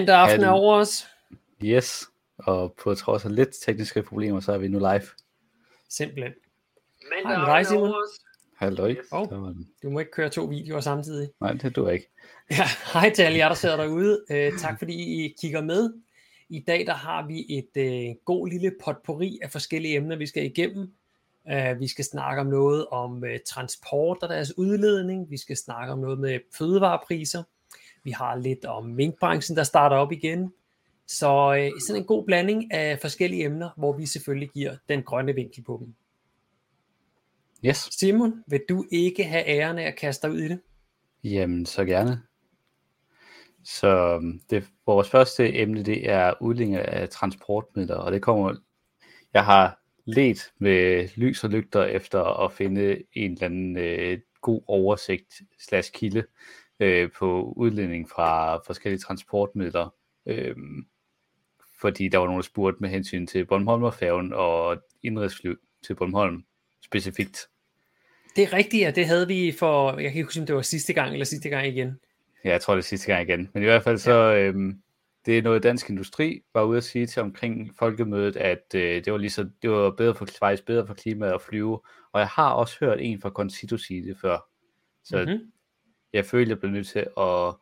[0.00, 1.06] Mandag aften er over os.
[1.64, 2.06] Yes,
[2.38, 5.02] og på trods af lidt tekniske problemer, så er vi nu live.
[5.88, 6.32] Simpelthen.
[7.10, 7.82] Mandag aften er Simon.
[7.82, 8.20] over os.
[8.56, 8.96] Halløj.
[9.10, 9.68] Var den.
[9.82, 11.28] Du må ikke køre to videoer samtidig.
[11.40, 12.10] Nej, det du ikke.
[12.50, 14.24] Ja, hej til alle jer, der sidder derude.
[14.30, 15.92] Uh, tak fordi I kigger med.
[16.48, 20.44] I dag der har vi et uh, god lille potpourri af forskellige emner, vi skal
[20.44, 20.92] igennem.
[21.52, 25.30] Uh, vi skal snakke om noget om uh, transport og deres udledning.
[25.30, 27.42] Vi skal snakke om noget med fødevarepriser.
[28.04, 30.52] Vi har lidt om minkbranchen, der starter op igen.
[31.06, 35.34] Så uh, sådan en god blanding af forskellige emner, hvor vi selvfølgelig giver den grønne
[35.34, 35.94] vinkel på dem.
[37.64, 37.88] Yes.
[37.98, 40.60] Simon, vil du ikke have æren af at kaste dig ud i det?
[41.24, 42.22] Jamen, så gerne.
[43.64, 48.54] Så øhm, det, vores første emne, det er udlægning af transportmidler, og det kommer,
[49.34, 54.62] jeg har let med lys og lygter efter at finde en eller anden øh, god
[54.66, 56.24] oversigt slash kilde
[56.80, 59.94] øh, på udledning fra forskellige transportmidler.
[60.26, 60.56] Øh,
[61.80, 65.54] fordi der var nogen, der spurgte med hensyn til Bornholmerfærgen og indrigsfly
[65.86, 66.44] til Bornholm
[66.84, 67.38] specifikt.
[68.36, 68.90] Det er rigtigt, ja.
[68.90, 71.48] Det havde vi for, jeg kan ikke huske, om det var sidste gang eller sidste
[71.48, 71.98] gang igen.
[72.44, 73.50] Ja, jeg tror det er sidste gang igen.
[73.54, 74.82] Men i hvert fald så, øhm,
[75.26, 79.12] det er noget dansk industri var ude at sige til omkring folkemødet, at øh, det
[79.12, 81.80] var lige så, det var bedre for, faktisk bedre for klimaet at flyve.
[82.12, 84.38] Og jeg har også hørt en fra Concito sige det før.
[85.04, 85.30] Så Mhm.
[85.30, 85.52] mm-hmm.
[86.12, 87.54] Jeg føler, jeg bliver nødt til at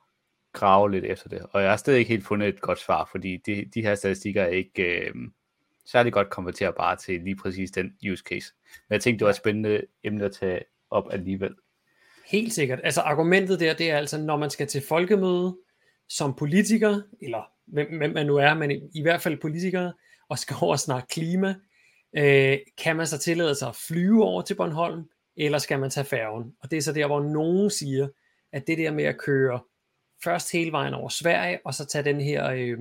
[0.52, 1.46] grave lidt efter det.
[1.52, 4.42] Og jeg har stadig ikke helt fundet et godt svar, fordi de, de her statistikker
[4.42, 5.14] er ikke øh,
[5.86, 8.52] særlig godt konverterbare til lige præcis den use case.
[8.88, 11.54] Men jeg tænkte, det var et spændende emne at tage op alligevel.
[12.26, 12.80] Helt sikkert.
[12.84, 15.56] Altså argumentet der, det er altså, når man skal til folkemøde
[16.08, 19.92] som politiker, eller hvem, hvem man nu er, men i, i hvert fald politikere,
[20.28, 21.54] og skal over og snakke klima,
[22.16, 25.04] øh, kan man så tillade sig at flyve over til Bornholm,
[25.36, 26.52] eller skal man tage færgen?
[26.62, 28.08] Og det er så der, hvor nogen siger,
[28.52, 29.60] at det der med at køre
[30.24, 32.78] først hele vejen over Sverige, og så tage den her, øh,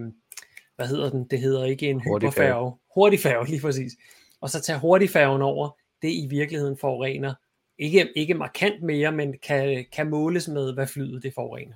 [0.75, 1.27] hvad hedder den?
[1.27, 2.75] Det hedder ikke en hyperfærge.
[2.95, 3.93] Hurtigfærge, lige præcis.
[4.41, 5.69] Og så tage hurtigfærgen over,
[6.01, 7.33] det i virkeligheden forurener
[7.77, 11.75] ikke, ikke markant mere, men kan, kan måles med, hvad flyet det forurener.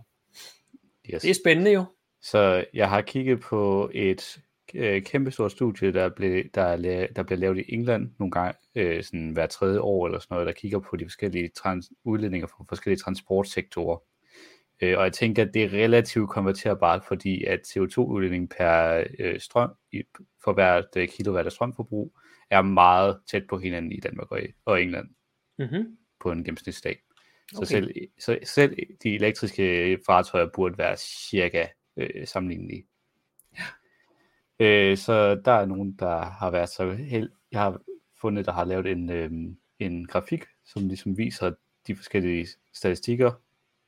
[1.13, 1.21] Yes.
[1.21, 1.85] Det er spændende jo.
[2.21, 4.39] Så jeg har kigget på et
[4.75, 9.03] øh, kæmpestort studie, der, blev, der, er der bliver lavet i England nogle gange, øh,
[9.03, 12.65] sådan hver tredje år eller sådan noget, der kigger på de forskellige trans- udledninger fra
[12.69, 13.97] forskellige transportsektorer.
[14.81, 19.69] Øh, og jeg tænker, at det er relativt konverterbart, fordi at CO2-udledning per øh, strøm,
[19.91, 20.03] i,
[20.43, 22.17] for hvert øh, kilowatt af strømforbrug,
[22.49, 25.07] er meget tæt på hinanden i Danmark og, og England
[25.59, 25.97] Mm-hmm.
[26.19, 27.01] på en gennemsnitsdag.
[27.51, 27.65] Så, Okay.
[27.65, 31.65] selv, så selv de elektriske fartøjer burde være cirka
[31.97, 32.85] øh, sammenlignelige.
[34.61, 37.31] Øh, så der er nogen, der har været så held.
[37.51, 37.81] Jeg har
[38.21, 39.31] fundet, der har lavet en, øh,
[39.79, 41.51] en grafik, som ligesom viser
[41.87, 43.31] de forskellige statistikker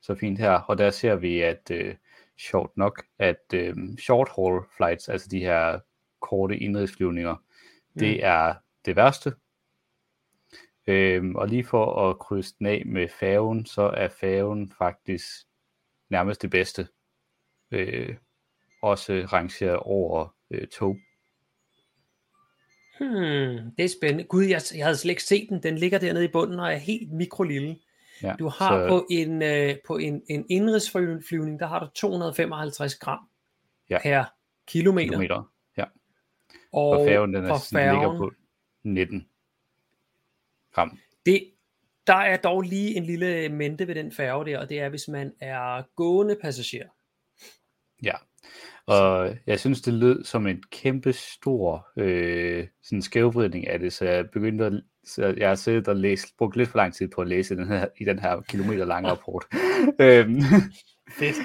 [0.02, 0.52] så fint her.
[0.52, 1.96] Og der ser vi, at øh,
[2.38, 5.80] sjovt nok, at øh, short haul flights, altså de her
[6.20, 7.36] korte indrigsflyvninger,
[8.00, 8.20] det Mm.
[8.24, 8.54] er
[8.86, 9.34] det værste.
[10.88, 15.30] Øhm, og lige for at krydse den af med færgen, så er færgen faktisk
[16.10, 16.88] nærmest det bedste.
[17.72, 18.16] Øh,
[18.82, 20.98] også rangeret over øh, tog.
[23.00, 24.24] Hmm, det er spændende.
[24.24, 25.64] Gud, jeg, jeg havde slet ikke set den.
[25.64, 27.80] Den ligger dernede i bunden og er helt mikrolille.
[28.24, 32.96] Ja, Du har så, på en, øh, på en, en indrigsflyvning, der har du 255
[32.96, 33.20] gram
[33.90, 34.00] Ja.
[34.02, 34.24] per
[34.68, 35.08] kilometer.
[35.10, 35.52] kilometer.
[35.78, 35.86] Ja.
[36.74, 38.32] Og Og færgen, den, er, sådan, ligger færgen, på
[38.84, 39.28] 19
[40.74, 41.00] gram.
[41.26, 41.52] det,
[42.08, 45.08] der er dog lige en lille mente ved den færge der, og det er, hvis
[45.08, 46.88] man er gående passager.
[48.04, 48.14] Ja.
[48.88, 54.06] Og jeg synes, det lød som en kæmpe stor øh, sådan skævvridning af det, så
[54.06, 57.22] jeg begyndte at, så jeg har siddet og læst, brugt lidt for lang tid på
[57.22, 59.46] at læse den her, i den her kilometer lange rapport.
[60.00, 60.36] øhm,
[61.20, 61.36] Fedt.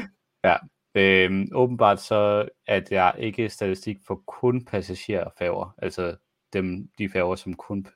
[0.94, 6.16] øhm, åbenbart så, at jeg ikke statistik for kun passagerfærger, altså
[6.52, 7.86] dem, de færger, som kun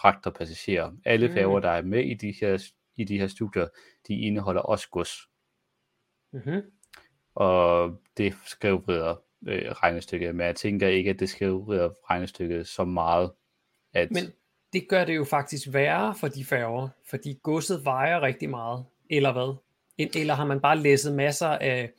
[0.00, 0.92] fragter passagerer.
[1.04, 1.34] Alle Mm.
[1.34, 3.66] færger, der er med i de her, i de her studier,
[4.08, 5.12] de indeholder også gods.
[6.32, 6.62] Mm-hmm.
[7.34, 9.14] Og det skævvrider
[9.48, 13.30] øh, regnestykket, men jeg tænker ikke, at det skævvrider regnestykket så meget,
[13.94, 14.24] at Men
[14.72, 19.32] det gør det jo faktisk værre for de færger, fordi godset vejer rigtig meget, eller
[19.32, 19.56] hvad?
[20.14, 21.90] Eller har man bare læsset masser af,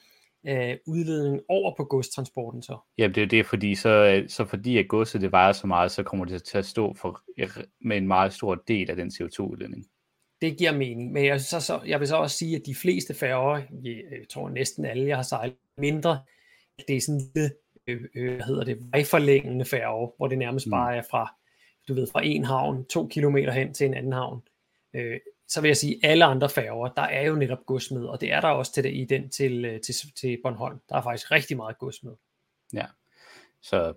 [0.43, 2.77] af udledning over på godstransporten så?
[2.97, 5.91] jamen, det er jo det, fordi så, så fordi at godset det vejer så meget,
[5.91, 7.21] så kommer det til at stå for,
[7.87, 9.85] med en meget stor del af den CO2-udledning.
[10.43, 13.13] Det giver mening, men jeg, så, så, jeg vil så også sige, at de fleste
[13.13, 16.21] færger, jeg, jeg tror næsten alle, jeg har sejlet mindre,
[16.87, 17.51] det er sådan lille,
[17.87, 20.71] øh, øh, hvad hedder det, vejforlængende færge, hvor det nærmest Mm.
[20.71, 21.35] bare er fra,
[21.87, 24.41] du ved, fra en havn, to kilometer hen til en anden havn.
[24.93, 28.21] Øh, så vil jeg sige, alle andre færger, der er jo netop gods med, og
[28.21, 30.79] det er der også til det, i den til, øh, til, til Bornholm.
[30.89, 32.13] Der er faktisk rigtig meget gods med.
[32.73, 32.85] Ja,
[33.61, 33.93] så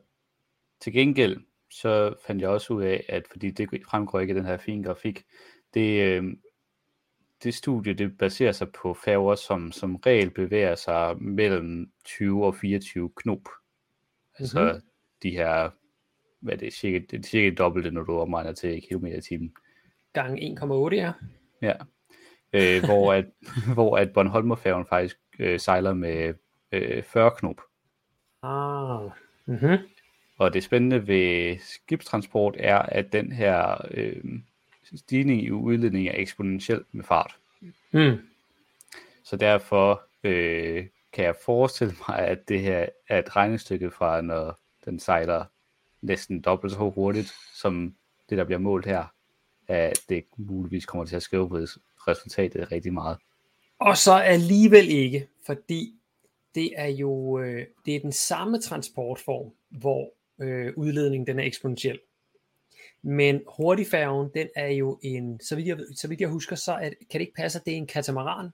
[0.80, 1.36] til gengæld,
[1.70, 4.84] så fandt jeg også ud af, at fordi det fremgår ikke af den her fine
[4.84, 5.24] grafik,
[5.76, 6.24] det, øh,
[7.42, 12.54] det studie, det baserer sig på færger, som som regel bevæger sig mellem 20 og
[12.54, 13.48] 24 knop.
[14.38, 14.80] Altså mm-hmm.
[15.22, 15.70] de her,
[16.40, 19.54] hvad er det, cirka, det er cirka dobbelt, når du omregner til kilometer i timen.
[20.12, 21.12] Gang 1,8, ja.
[21.62, 21.74] Ja,
[22.52, 23.26] øh, hvor, at,
[23.74, 26.34] hvor at Bornholmerfærgen faktisk øh, sejler med
[26.72, 27.60] øh, 40 knop.
[28.42, 29.10] Ah,
[29.46, 29.78] mm-hmm.
[30.38, 34.24] Og det spændende ved skibstransport er, at den her øh,
[34.94, 37.36] stigning i udledning er eksponentiel med fart.
[37.92, 38.18] Mm.
[39.24, 44.58] Så derfor øh, kan jeg forestille mig, at det her er et regnestykke fra, når
[44.84, 45.44] den sejler
[46.02, 47.94] næsten dobbelt så hurtigt, som
[48.30, 49.04] det, der bliver målt her,
[49.68, 51.56] at det muligvis kommer til at skrive på
[52.08, 53.18] resultatet rigtig meget.
[53.78, 55.94] Og så alligevel ikke, fordi
[56.54, 61.98] det er jo øh, det er den samme transportform, hvor øh, udledningen den er eksponentiel.
[63.02, 66.94] Men hurtigfærgen, den er jo en, så vidt jeg, så vidt jeg husker, så at,
[67.10, 68.50] kan det ikke passe, at det er en katamaran?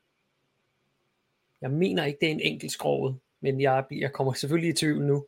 [1.60, 5.06] Jeg mener ikke, det er en enkelt skroget, men jeg, jeg kommer selvfølgelig i tvivl
[5.06, 5.26] nu.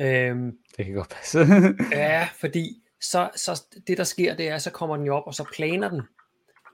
[0.00, 1.38] Øhm, det kan godt passe.
[1.92, 5.34] ja, fordi så, så det der sker, det er, så kommer den jo op, og
[5.34, 6.02] så planer den.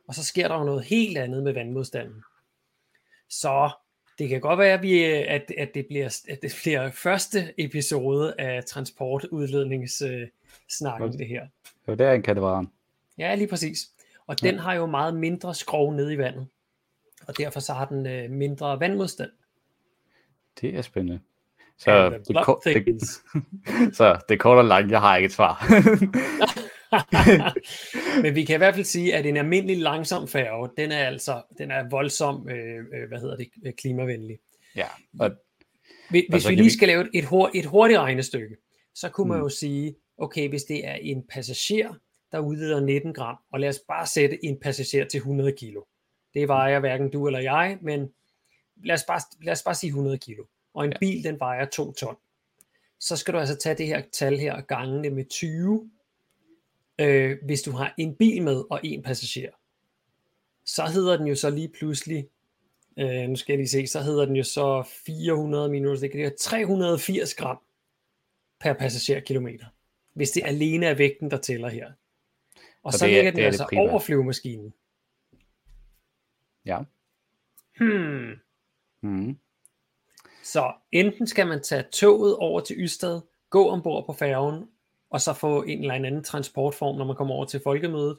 [0.08, 2.22] Og så sker der jo noget helt andet med vandmodstanden.
[3.30, 3.70] Så
[4.18, 8.34] det kan godt være, at, vi, at, at, det, bliver, at det bliver første episode
[8.38, 11.46] af transportudledningssnakken, øh, det her.
[11.88, 12.68] Jo, det er en katamaran.
[13.18, 13.90] Ja, lige præcis.
[14.26, 16.46] Og den har jo meget mindre skrov nede i vandet.
[17.26, 19.30] Og derfor så har den øh, mindre vandmodstand.
[20.60, 21.20] Det er spændende.
[21.78, 22.26] Så det,
[22.64, 23.02] det,
[23.96, 25.66] så det kort og langt, jeg har ikke et svar.
[28.22, 31.42] Men vi kan i hvert fald sige, at en almindelig langsom færge, den er altså
[31.58, 34.38] den er voldsom, øh, øh hvad hedder det, klimavenlig.
[34.76, 34.86] Ja.
[35.20, 35.30] Og,
[36.10, 38.56] hvis hvis vi lige skal lave et, hurt, et hurtigt regnestykke,
[38.94, 39.42] så kunne man mm.
[39.42, 41.94] jo sige, okay, hvis det er en passager,
[42.32, 45.82] der udleder 19 gram, og lad os bare sætte en passager til 100 kilo.
[46.34, 48.10] Det vejer hverken du eller jeg, men
[48.84, 50.44] lad os bare, lad os bare sige 100 kilo.
[50.74, 50.98] Og en ja.
[50.98, 52.16] bil, den vejer 2 ton.
[53.00, 55.90] Så skal du altså tage det her tal her og gange det med 20,
[56.98, 59.50] øh, hvis du har en bil med og en passager.
[60.64, 62.28] Så hedder den jo så lige pludselig,
[62.98, 66.36] øh, nu skal jeg lige se, så hedder den jo så 400 minus, det kan
[66.38, 67.58] 380 gram
[68.60, 69.66] per passagerkilometer
[70.14, 71.92] hvis det alene er vægten, der tæller her.
[72.82, 74.74] Og så, så ligger den altså over flyvemaskinen.
[76.64, 76.78] Ja.
[77.78, 78.32] Hmm.
[79.00, 79.38] Hmm.
[80.42, 83.20] Så enten skal man tage toget over til Ystad,
[83.50, 84.68] gå ombord på færgen,
[85.14, 88.18] og så få en eller anden transportform, når man kommer over til folkemødet,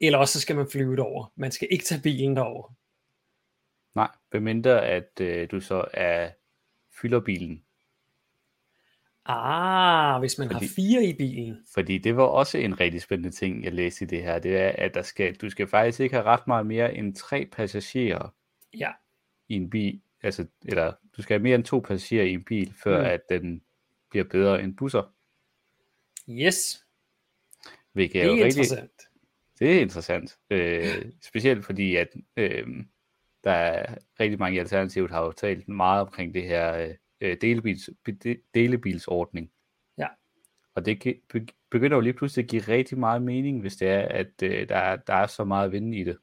[0.00, 1.32] eller også så skal man flyve over.
[1.36, 2.72] Man skal ikke tage bilen derover.
[3.94, 6.30] Nej, bemindre at øh, du så er
[7.00, 7.62] fylder bilen
[9.28, 11.58] Ah, hvis man fordi, har fire i bilen.
[11.74, 14.38] Fordi det var også en rigtig spændende ting, jeg læste i det her.
[14.38, 17.48] Det er, at der skal, du skal faktisk ikke have ret meget mere end tre
[17.52, 18.34] passagerer
[18.74, 18.90] ja.
[19.48, 20.00] i en bil.
[20.22, 23.06] Altså, eller du skal have mere end to passagerer i en bil, før mm.
[23.06, 23.62] at den
[24.10, 25.15] bliver bedre end busser.
[26.30, 26.84] Yes.
[27.92, 28.80] Hvilket det er, jo interessant.
[28.80, 30.38] Rigtig, det er interessant.
[30.50, 32.66] Øh, specielt fordi, at øh,
[33.44, 37.90] der er rigtig mange alternativer, der har jo talt meget omkring det her øh, delebils,
[38.54, 39.50] delebilsordning.
[39.98, 40.06] Ja.
[40.74, 41.20] Og det
[41.70, 44.76] begynder jo lige pludselig at give rigtig meget mening, hvis det er, at øh, der,
[44.76, 46.18] er, der er så meget vind i det.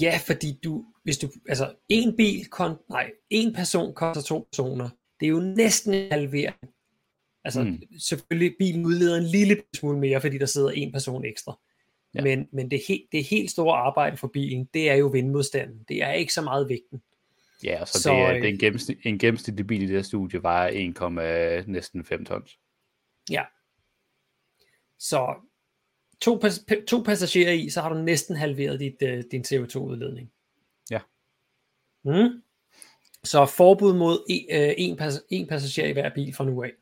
[0.00, 4.88] Ja, fordi du, hvis du, altså en bil, kon, nej, en person koster to personer.
[5.20, 6.56] Det er jo næsten en halvering.
[7.46, 7.82] Altså mm.
[7.98, 11.58] selvfølgelig, bilen udleder en lille smule mere, fordi der sidder en person ekstra.
[12.14, 12.22] Ja.
[12.22, 15.84] Men, men det, he, det helt store arbejde for bilen, det er jo vindmodstanden.
[15.88, 17.02] Det er ikke så meget vægten.
[17.64, 20.02] Ja, så, så det er, det er en, gennemsnit, en gennemsnitlig bil i det her
[20.02, 22.58] studie var 1, næsten 5 tons.
[23.30, 23.44] Ja.
[24.98, 25.34] Så
[26.20, 26.42] to,
[26.88, 30.32] to passagerer i, så har du næsten halveret dit, uh, din CO2-udledning.
[30.90, 31.00] Ja.
[32.04, 32.42] Mm.
[33.26, 36.72] Så forbud mod en, uh, en, pas, en passager i hver bil fra nu af.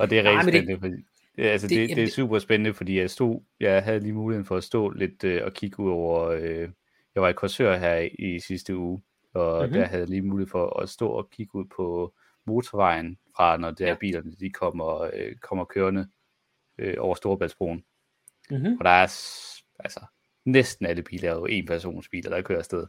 [0.00, 0.94] og det er rigtig spændende, det, fordi,
[1.38, 4.56] altså det, det, det er super spændende, fordi jeg stod, jeg havde lige muligheden for
[4.56, 6.68] at stå lidt uh, og kigge ud over uh,
[7.14, 9.02] jeg var i Korsør her i sidste uge,
[9.34, 9.78] og mm-hmm.
[9.78, 12.14] der havde jeg lige mulighed for at stå og kigge ud på
[12.46, 13.94] motorvejen fra, når der ja.
[13.94, 16.08] bilerne de kommer, øh, kommer kørende
[16.78, 17.84] øh, over Storebæltsbroen.
[18.50, 18.76] Mm-hmm.
[18.78, 19.12] Og der er
[19.78, 20.00] altså
[20.44, 22.86] næsten alle biler er jo en persons biler, der kører afsted.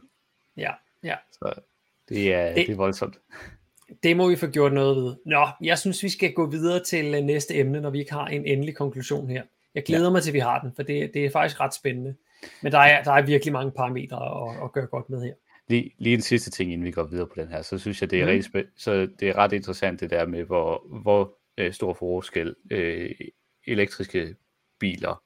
[0.56, 0.72] Ja,
[1.04, 1.14] ja.
[1.32, 1.52] Så
[2.08, 3.18] det er, det, det er voldsomt.
[4.02, 5.16] Det må vi få gjort noget ved.
[5.26, 8.26] Nå, jeg synes, vi skal gå videre til øh, næste emne, når vi ikke har
[8.26, 9.42] en endelig konklusion her.
[9.74, 10.10] Jeg glæder ja.
[10.10, 12.14] mig til, at vi har den, for det, det er faktisk ret spændende.
[12.62, 15.34] Men der er, der er virkelig mange parametre at, at gøre godt med her.
[15.68, 18.10] Lige, lige en sidste ting, inden vi går videre på den her, så synes jeg,
[18.10, 18.30] det er, mm.
[18.30, 23.10] rigtig, så det er ret interessant det der med, hvor, hvor øh, stor forskel øh,
[23.66, 24.36] elektriske
[24.80, 25.22] biler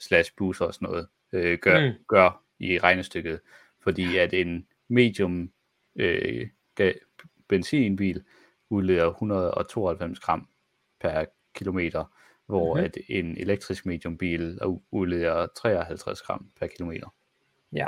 [0.00, 1.92] slash busser og sådan noget øh, gør, mm.
[2.08, 3.40] gør i regnestykket.
[3.82, 5.50] Fordi at en medium
[5.96, 6.48] øh,
[7.48, 8.22] benzinbil
[8.70, 10.48] udleder 192 gram
[11.00, 12.04] per kilometer,
[12.46, 12.84] hvor mm-hmm.
[12.84, 14.58] at en elektrisk mediumbil
[14.90, 17.14] udleder 53 gram per kilometer.
[17.72, 17.86] Ja.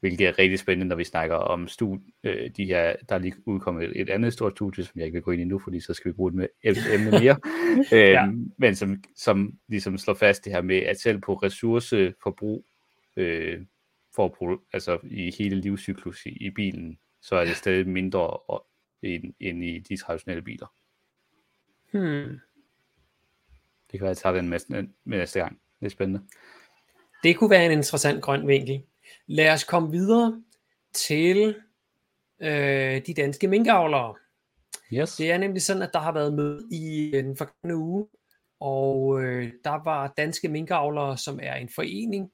[0.00, 3.34] Hvilket er rigtig spændende, når vi snakker om stud, øh, de her, der er lige
[3.46, 5.80] udkommet et, et andet stort studie, som jeg ikke vil gå ind i nu, fordi
[5.80, 7.36] så skal vi bruge det med emne mere.
[7.92, 8.26] øh, ja.
[8.58, 12.64] Men som, som ligesom slår fast det her med, at selv på ressourceforbrug,
[13.16, 13.60] øh,
[14.18, 18.38] for, altså i hele livscyklus i, i bilen, så er det stadig mindre
[19.02, 20.66] end, end i de traditionelle biler.
[21.92, 22.40] Hmm.
[23.90, 24.58] Det kan være, at jeg tager den med,
[25.04, 25.60] med næste gang.
[25.80, 26.26] Det er spændende.
[27.22, 28.82] Det kunne være en interessant grøn vinkel.
[29.26, 30.42] Lad os komme videre
[30.92, 31.56] til
[32.40, 34.14] øh, de danske minkavlere.
[34.92, 35.16] Yes.
[35.16, 38.06] Det er nemlig sådan, at der har været møde i den forgangne uge,
[38.60, 42.30] og øh, der var danske minkavlere, som er en forening.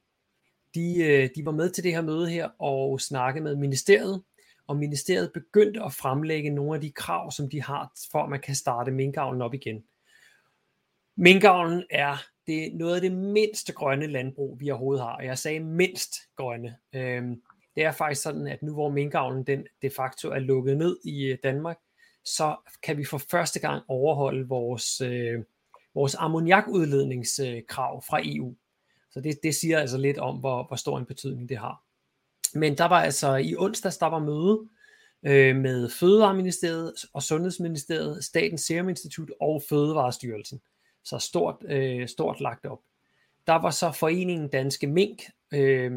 [0.75, 4.23] De, øh, de var med til det her møde her og snakke med ministeriet,
[4.67, 8.39] og ministeriet begyndte at fremlægge nogle af de krav, som de har, for at man
[8.39, 9.83] kan starte minkavlen op igen.
[11.17, 12.17] Minkavlen er
[12.47, 15.15] det er noget af det mindste grønne landbrug, vi overhovedet har.
[15.15, 16.75] Og jeg sagde mindst grønne.
[16.95, 17.41] Øhm,
[17.75, 21.25] det er faktisk sådan, at nu hvor minkavlen den de facto er lukket ned i
[21.25, 21.77] øh, Danmark,
[22.25, 25.43] så kan vi for første gang overholde vores, øh,
[25.95, 28.55] vores ammoniakudledningskrav fra EU.
[29.15, 31.83] Så det, det siger altså lidt om, hvor, hvor stor en betydning det har.
[32.53, 34.67] Men der var altså i onsdags, der var møde
[35.25, 40.61] øh, med Fødevareministeriet og Sundhedsministeriet, Statens Serum Institut og Fødevarestyrelsen.
[41.03, 42.79] Så stort, øh, stort lagt op.
[43.47, 45.21] Der var så Foreningen Danske Mink
[45.53, 45.91] øh,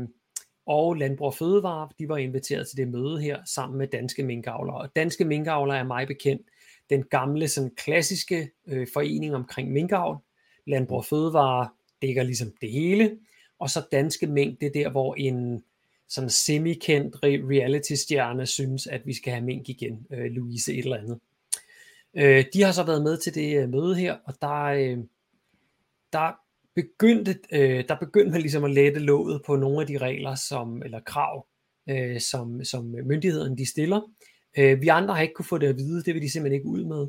[0.66, 4.76] og Landbrug og Fødevare, de var inviteret til det møde her sammen med danske minkavlere.
[4.76, 6.42] Og danske minkavlere er mig bekendt
[6.90, 10.18] den gamle, sådan klassiske øh, forening omkring minkavl.
[10.66, 11.68] Landbrug og Fødevare
[12.02, 13.18] dækker ligesom det hele.
[13.58, 15.64] Og så danske mængde det er der, hvor en
[16.08, 21.18] sådan semi-kendt reality-stjerne synes, at vi skal have mink igen, øh, Louise et eller andet.
[22.14, 24.98] Øh, de har så været med til det øh, møde her, og der, øh,
[26.12, 26.32] der
[26.74, 30.82] begyndte, øh, der begyndte man ligesom at lette låget på nogle af de regler som,
[30.82, 31.46] eller krav,
[31.88, 34.00] øh, som, som myndighederne de stiller.
[34.58, 36.68] Øh, vi andre har ikke kunne få det at vide, det vil de simpelthen ikke
[36.68, 37.06] ud med.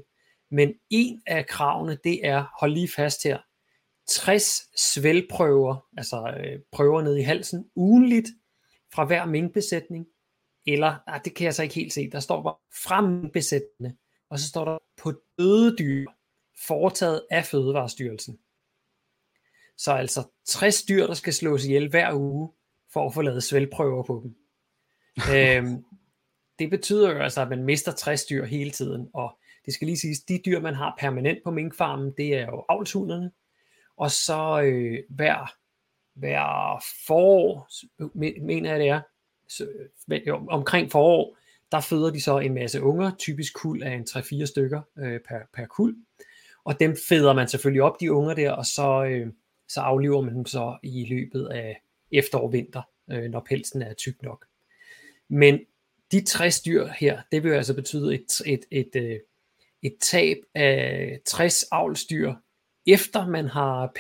[0.52, 3.38] Men en af kravene, det er, hold lige fast her,
[4.10, 8.30] 60 svælprøver, altså øh, prøver ned i halsen, ugenligt
[8.94, 10.06] fra hver minkbesætning,
[10.68, 13.98] eller, nej, det kan jeg så ikke helt se, der står bare fra minkbesætning,
[14.30, 16.06] og så står der på døde dyr,
[16.68, 18.40] foretaget af Fødevarestyrelsen.
[19.78, 22.52] Så altså 60 dyr, der skal slås ihjel hver uge,
[22.94, 24.36] for at få lavet svælprøver på dem.
[25.36, 25.84] øhm,
[26.60, 29.98] det betyder jo altså, at man mister 60 dyr hele tiden, og det skal lige
[29.98, 33.32] siges, de dyr, man har permanent på minkfarmen, det er jo avlshunderne,
[34.00, 35.54] og så øh, hver,
[36.14, 37.70] hver forår,
[38.42, 39.02] mener jeg det er,
[39.48, 39.68] så,
[40.28, 41.38] jo, omkring forår,
[41.72, 45.40] der føder de så en masse unger, typisk kul af en 3-4 stykker øh, per,
[45.54, 45.96] per kul,
[46.64, 49.28] og dem føder man selvfølgelig op, de unger der, og så, øh,
[49.68, 53.94] så afliver man dem så i løbet af efterår og vinter, øh, når pelsen er
[53.94, 54.46] tyk nok.
[55.30, 55.60] Men
[56.12, 59.22] de 60 dyr her, det vil altså betyde et, et, et, et,
[59.82, 62.34] et tab af 60 avlsdyr,
[62.88, 63.92] efter man har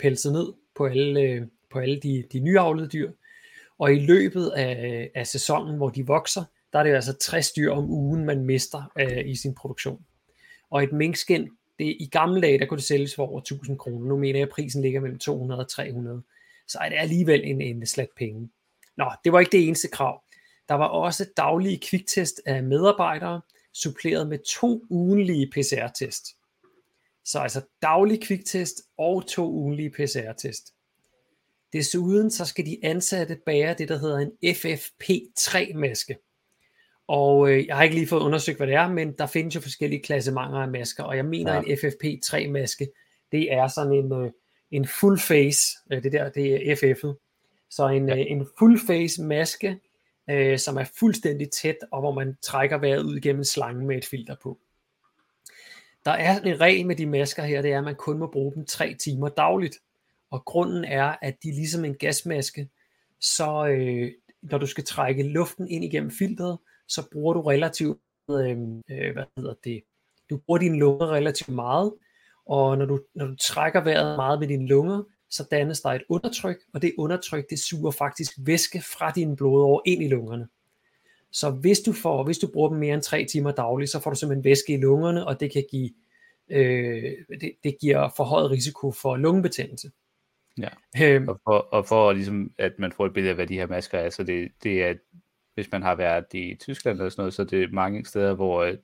[0.00, 3.12] pelset øh, ned på alle, øh, på alle de, de nyavlede dyr.
[3.78, 7.52] Og i løbet af, øh, af sæsonen, hvor de vokser, der er det altså 60
[7.52, 10.04] dyr om ugen, man mister øh, i sin produktion.
[10.70, 14.08] Og et minkskin, det, i gamle dage, der kunne det sælges for over 1000 kroner.
[14.08, 16.22] Nu mener jeg, at prisen ligger mellem 200 og 300.
[16.68, 18.50] Så er det alligevel en, en slat penge.
[18.96, 20.22] Nå, det var ikke det eneste krav.
[20.68, 23.40] Der var også daglige kviktest af medarbejdere,
[23.72, 26.35] suppleret med to ugenlige PCR-test.
[27.26, 30.74] Så altså daglig kviktest og to ugenlige PCR-test.
[31.72, 36.16] Desuden så skal de ansatte bære det, der hedder en FFP3-maske.
[37.08, 39.60] Og øh, jeg har ikke lige fået undersøgt, hvad det er, men der findes jo
[39.60, 41.62] forskellige klassementer af masker, og jeg mener, ja.
[41.66, 42.88] en FFP3-maske,
[43.32, 44.30] det er sådan en, øh,
[44.70, 47.26] en full face, øh, det der, det er FF'et.
[47.70, 48.16] Så en, ja.
[48.16, 49.80] øh, en full face maske,
[50.30, 54.04] øh, som er fuldstændig tæt, og hvor man trækker vejret ud gennem slangen med et
[54.04, 54.58] filter på.
[56.06, 58.54] Der er en regel med de masker her, det er, at man kun må bruge
[58.54, 59.76] dem tre timer dagligt.
[60.30, 62.68] Og grunden er, at de ligesom en gasmaske,
[63.20, 66.58] så øh, når du skal trække luften ind igennem filteret,
[66.88, 67.98] så bruger du relativt,
[68.30, 68.58] øh,
[68.90, 69.82] øh, hvad hedder det,
[70.30, 71.94] du bruger dine lunger relativt meget,
[72.46, 76.04] og når du, når du trækker vejret meget med dine lunger, så dannes der et
[76.08, 80.48] undertryk, og det undertryk, det suger faktisk væske fra dine blodår ind i lungerne.
[81.36, 84.10] Så hvis du, får, hvis du bruger dem mere end tre timer dagligt, så får
[84.10, 85.90] du simpelthen væske i lungerne, og det kan give,
[86.50, 89.90] øh, det, det giver forhøjet risiko for lungebetændelse.
[90.58, 90.68] Ja.
[91.02, 93.66] Øhm, og, for, og for ligesom, at man får et billede af, hvad de her
[93.66, 94.94] masker er, så det, det er,
[95.54, 98.74] hvis man har været i Tyskland eller sådan noget, så det er mange steder, hvor,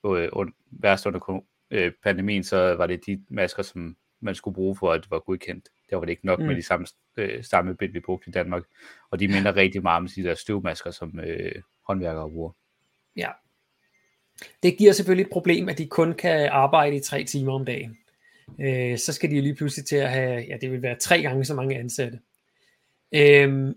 [0.00, 4.76] hvor under, værst under øh, pandemien, så var det de masker, som man skulle bruge
[4.76, 5.68] for, at det var godkendt.
[5.94, 6.46] Der var det ikke nok mm.
[6.46, 6.86] med de samme,
[7.16, 8.62] øh, samme bind, vi brugte i Danmark.
[9.10, 12.52] Og de minder rigtig meget om de der støvmasker, som øh, håndværkere bruger.
[13.16, 13.28] Ja.
[14.62, 17.98] Det giver selvfølgelig et problem, at de kun kan arbejde i tre timer om dagen.
[18.60, 21.44] Øh, så skal de lige pludselig til at have, ja det vil være tre gange
[21.44, 22.18] så mange ansatte.
[23.14, 23.74] Øh,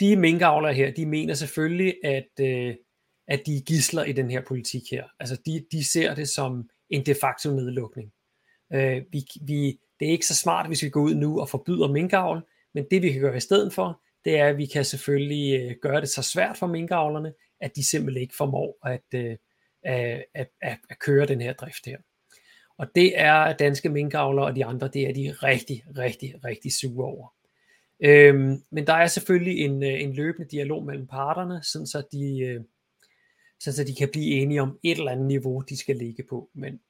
[0.00, 2.74] de minkavlere her, de mener selvfølgelig, at, øh,
[3.28, 5.04] at de er gisler i den her politik her.
[5.20, 8.12] Altså de, de ser det som en de facto nedlukning.
[8.72, 11.88] Øh, vi, vi, det er ikke så smart, hvis vi går ud nu og forbyder
[11.88, 12.42] minkavl,
[12.74, 15.76] men det vi kan gøre i stedet for, det er, at vi kan selvfølgelig øh,
[15.82, 19.36] gøre det så svært for minkavlerne, at de simpelthen ikke formår at, øh,
[19.82, 21.98] at, at, at, at køre den her drift her.
[22.78, 27.06] Og det er danske minkavlere og de andre, det er de rigtig, rigtig, rigtig sure
[27.06, 27.34] over.
[28.00, 32.64] Øhm, men der er selvfølgelig en, øh, en løbende dialog mellem parterne, sådan så de,
[33.60, 36.50] sådan så de kan blive enige om et eller andet niveau, de skal ligge på.
[36.54, 36.80] Men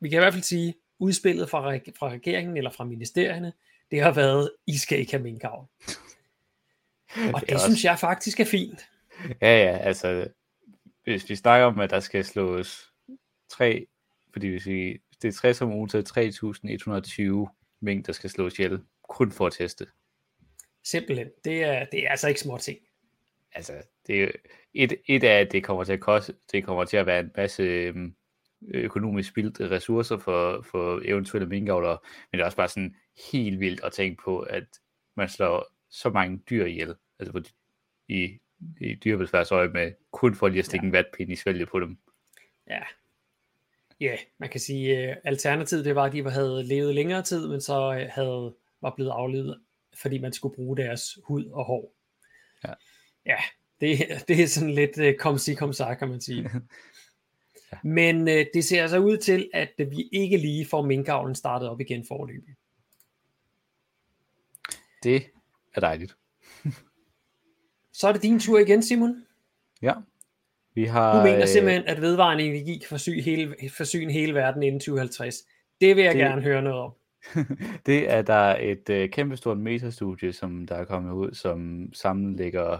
[0.00, 3.52] vi kan i hvert fald sige, udspillet fra, fra regeringen eller fra ministerierne,
[3.90, 5.66] det har været, I skal ikke have minkavl.
[7.34, 7.66] Og det, det også...
[7.66, 8.80] synes jeg faktisk er fint.
[9.40, 10.28] Ja, ja, altså,
[11.04, 12.92] hvis vi snakker om, at der skal slås
[13.48, 13.86] tre,
[14.32, 18.58] fordi hvis vi, det er 60 om ugen, så er 3.120 mink, der skal slås
[18.58, 19.86] ihjel, kun for at teste.
[20.84, 21.28] Simpelthen.
[21.44, 22.78] Det er, det er altså ikke små ting.
[23.54, 23.72] Altså,
[24.06, 24.28] det er,
[24.74, 27.30] et, et af, at det kommer til at koste, det kommer til at være en
[27.36, 28.14] masse øhm,
[28.68, 32.96] økonomisk spildt ressourcer for, for eventuelle minkavlere, men det er også bare sådan
[33.32, 34.64] helt vildt at tænke på, at
[35.16, 37.40] man slår så mange dyr ihjel, altså på,
[38.08, 38.38] i,
[38.80, 40.88] i dyrevelfærdsøje med, kun for lige at stikke ja.
[40.88, 41.98] en vatpind i svælget på dem.
[42.68, 42.80] Ja.
[44.00, 47.60] Ja, man kan sige, øh, alternativet det var, at de havde levet længere tid, men
[47.60, 49.60] så øh, havde, var blevet aflevet,
[50.02, 51.94] fordi man skulle bruge deres hud og hår.
[52.64, 52.72] Ja,
[53.26, 53.36] ja
[53.80, 53.98] det,
[54.28, 56.50] det er sådan lidt uh, kom sig, kom sig, kan man sige.
[57.72, 57.78] ja.
[57.82, 61.80] Men uh, det ser altså ud til, at vi ikke lige får minkavlen startet op
[61.80, 62.54] igen forløbig.
[65.02, 65.22] Det
[65.74, 66.16] er dejligt.
[67.92, 69.24] Så er det din tur igen, Simon.
[69.82, 69.94] Ja.
[70.74, 74.80] Vi har, du mener simpelthen, at vedvarende energi kan forsyne hele, forsyne hele verden inden
[74.80, 75.34] 2050.
[75.80, 76.92] Det vil jeg det, gerne høre noget om.
[77.86, 82.78] det er der et uh, kæmpestort metastudie, som der er kommet ud, som sammenlægger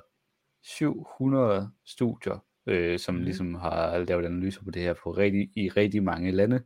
[0.63, 3.23] 700 studier, øh, som mm.
[3.23, 6.63] ligesom har lavet analyser på det her på rigtig, i rigtig mange lande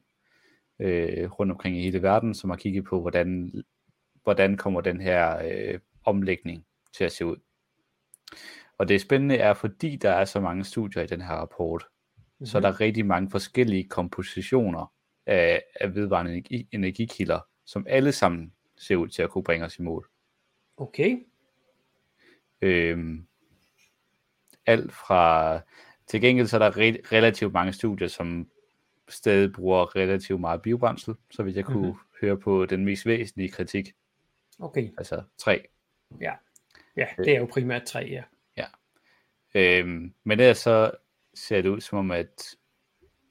[0.79, 3.53] øh, rundt omkring i hele verden, som har kigget på, hvordan,
[4.23, 7.37] hvordan kommer den her øh, omlægning til at se ud.
[8.79, 12.47] Og det spændende er, fordi der er så mange studier i den her rapport, mm-hmm.
[12.47, 12.77] så er der mhm.
[12.77, 14.93] rigtig mange forskellige kompositioner
[15.27, 19.79] af, af vedvarende energi, energikilder, som alle sammen ser ud til at kunne bringe os
[19.79, 20.09] i mål.
[20.77, 21.19] Okay.
[22.63, 23.27] Øhm,
[24.67, 25.61] alt fra,
[26.07, 28.49] til gengæld så er der re- relativt mange studier, som
[29.09, 32.01] stadig bruger relativt meget biobrændsel, så hvis jeg kunne mm-hmm.
[32.21, 33.93] høre på den mest væsentlige kritik.
[34.59, 34.91] Okay.
[34.99, 35.59] Altså træ.
[36.21, 36.33] Ja.
[36.97, 38.23] Ja, det er jo primært træ, ja.
[38.57, 38.67] Ja.
[39.55, 40.91] Øhm, men ellers så
[41.35, 42.57] ser det ud som om, at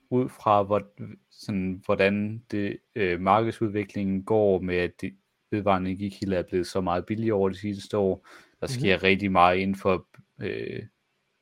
[0.09, 0.83] ud fra hvor,
[1.31, 5.15] sådan, hvordan det, øh, markedsudviklingen går med, at de
[5.51, 8.27] vedvarende energikilder er blevet så meget billigere over de sidste år,
[8.61, 9.03] der sker mm-hmm.
[9.03, 10.07] rigtig meget inden for
[10.41, 10.83] øh,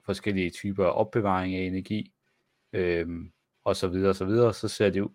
[0.05, 2.11] forskellige typer af opbevaring af energi,
[2.73, 3.07] øh,
[3.63, 5.09] og så videre, og så videre, så ser det ud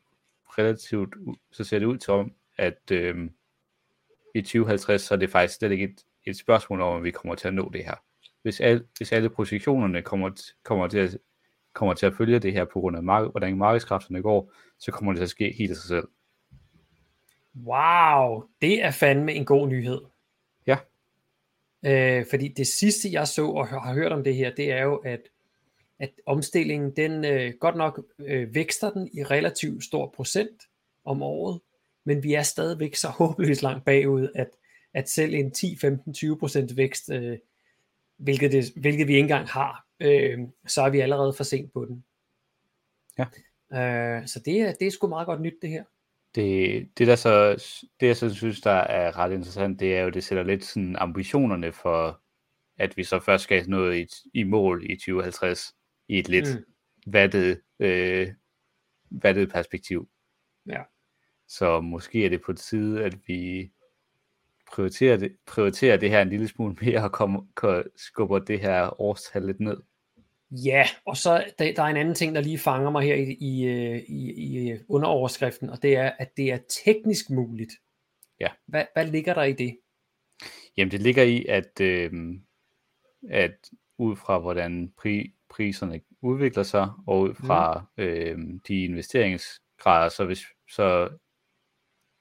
[0.58, 1.14] relativt,
[1.52, 3.30] så ser det ud til, at øh,
[4.34, 7.34] i 2050, så er det faktisk slet ikke et et spørgsmål om, at vi kommer
[7.34, 7.94] til at nå det her.
[8.42, 11.18] Hvis, al, hvis alle projektionerne kommer, kommer, til at,
[11.72, 15.12] kommer til at følge det her på grund af, mark- hvordan markedskræfterne går, så kommer
[15.12, 16.08] det til at ske helt af sig selv.
[17.66, 20.00] Wow, det er fandme en god nyhed.
[21.86, 24.96] Øh, fordi det sidste, jeg så og har hørt om det her, det er jo,
[24.96, 25.20] at,
[25.98, 30.62] at omstillingen, den øh, godt nok øh, vækster den i relativt stor procent
[31.04, 31.60] om året,
[32.04, 34.48] men vi er stadigvæk så håbløst langt bagud, at
[34.94, 37.38] at selv en 10-15-20% vækst, øh,
[38.16, 41.84] hvilket, det, hvilket vi ikke engang har, øh, så er vi allerede for sent på
[41.84, 42.04] den.
[43.18, 43.24] Ja.
[43.72, 45.84] Øh, så det er, det er sgu meget godt nyt, det her.
[46.34, 47.50] Det, det, der så,
[48.00, 50.96] det jeg så synes, der er ret interessant, det er jo, det sætter lidt sådan
[50.96, 52.20] ambitionerne for,
[52.78, 55.74] at vi så først skal nå i, i mål i 2050
[56.08, 57.12] i et lidt mm.
[57.12, 58.28] vattet, øh,
[59.10, 60.08] vattet perspektiv.
[60.66, 60.82] Ja.
[61.48, 63.70] Så måske er det på tide, at vi
[64.72, 69.42] prioriterer det, prioriterer det her en lille smule mere og kommer, skubber det her årstal
[69.42, 69.76] lidt ned.
[70.50, 73.36] Ja, og så der, der er en anden ting, der lige fanger mig her i,
[73.40, 73.68] i,
[74.08, 77.72] i, i underoverskriften, og det er, at det er teknisk muligt.
[78.40, 78.48] Ja.
[78.66, 79.78] Hvad, hvad ligger der i det?
[80.76, 82.12] Jamen det ligger i, at, øh,
[83.30, 88.02] at ud fra hvordan pri, priserne udvikler sig, og ud fra mm.
[88.02, 91.18] øh, de investeringsgrader, så, hvis, så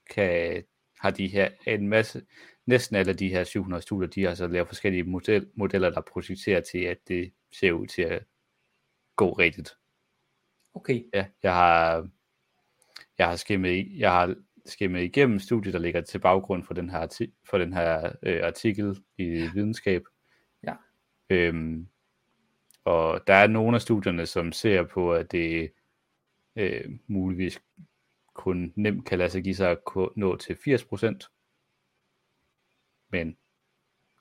[0.09, 0.63] kan,
[0.99, 2.21] har de her en masse,
[2.67, 6.61] næsten alle de her 700 studier, de har så lavet forskellige model, modeller, der projekterer
[6.61, 8.23] til, at det ser ud til at
[9.15, 9.77] gå rigtigt.
[10.73, 11.03] Okay.
[11.13, 12.09] Ja, jeg har,
[13.17, 17.29] jeg har skimmet, jeg har skimmet igennem studiet, der ligger til baggrund for den her,
[17.49, 20.03] for den her øh, artikel i videnskab.
[20.63, 20.73] Ja.
[21.29, 21.87] Øhm,
[22.83, 25.71] og der er nogle af studierne, som ser på, at det
[26.55, 27.61] øh, muligvis
[28.33, 29.79] kun nemt kan lade sig give sig at
[30.15, 31.36] nå til 80%.
[33.11, 33.37] Men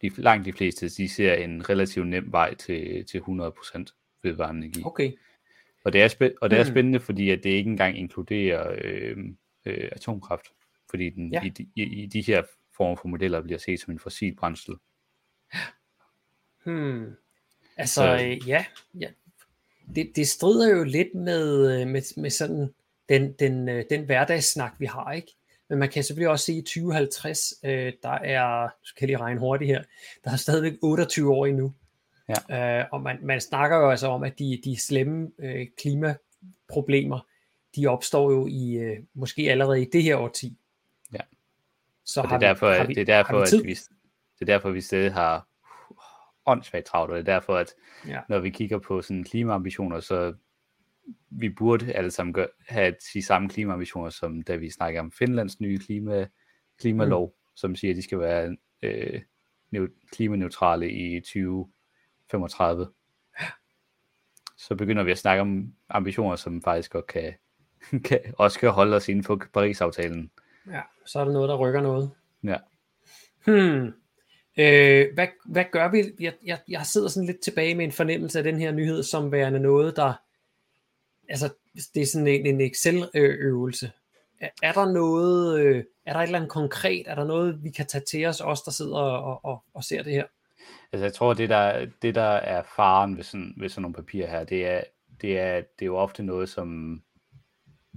[0.03, 4.83] de, langt de fleste, de ser en relativt nem vej til, til 100% vedvarende energi.
[4.85, 5.13] Okay.
[5.85, 6.73] Og det er, spæ- og det er hmm.
[6.73, 9.17] spændende, fordi at det ikke engang inkluderer øh,
[9.67, 10.47] øh, atomkraft.
[10.91, 11.43] Fordi den, ja.
[11.45, 12.43] i, i, i de her
[12.77, 14.75] former for modeller bliver set som en fossil brændsel.
[16.65, 17.13] Hmm.
[17.77, 18.65] Altså, Så, øh, ja,
[19.01, 19.09] ja.
[19.95, 22.75] Det, det strider jo lidt med, øh, med, med sådan
[23.09, 25.36] den, den, øh, den hverdagssnak, vi har, ikke?
[25.69, 29.25] Men man kan selvfølgelig også sige, at 2050, øh, der er, så kan jeg lige
[29.25, 29.83] regne hurtigt her,
[30.25, 31.73] der er stadigvæk 28 år endnu.
[32.51, 32.81] Ja.
[32.81, 37.27] Øh, og man, man snakker jo altså om, at de, de slemme øh, klimaproblemer,
[37.77, 40.57] de opstår jo i øh, måske allerede i det her årti.
[41.13, 41.21] Ja.
[42.05, 44.71] Så og det er derfor, vi, det er derfor, vi at vi, det er derfor,
[44.71, 45.47] vi stadig har
[46.47, 47.75] åndssvagt travlt, og det er derfor, at
[48.09, 48.21] ja.
[48.29, 50.35] når vi kigger på sådan klimaambitioner, så
[51.31, 55.61] vi burde alle sammen gøre, have de samme klimaambitioner, som da vi snakker om Finlands
[55.61, 56.27] nye klima,
[56.79, 57.57] klimalov, mm.
[57.57, 59.21] som siger, at de skal være øh,
[60.13, 62.89] klimaneutrale i 2035.
[64.57, 67.35] Så begynder vi at snakke om ambitioner, som faktisk godt kan,
[68.05, 70.31] kan også kan holde os inden for Paris-aftalen.
[70.71, 72.11] Ja, så er der noget, der rykker noget.
[72.45, 72.57] Ja.
[73.45, 73.93] Hmm.
[74.59, 76.03] Øh, hvad, hvad gør vi?
[76.21, 79.33] Jeg, jeg, jeg sidder sådan lidt tilbage med en fornemmelse af den her nyhed som
[79.33, 80.13] værende noget, der
[81.29, 81.55] altså,
[81.95, 83.91] det er sådan en, en Excel-øvelse.
[84.41, 87.71] Er, er der noget, øh, er der et eller andet konkret, er der noget, vi
[87.71, 90.25] kan tage til os, os der sidder og, og, og ser det her?
[90.93, 94.31] Altså jeg tror, det der, det der er faren ved sådan, ved sådan nogle papirer
[94.31, 94.83] her, det er,
[95.21, 97.01] det er, det er jo ofte noget, som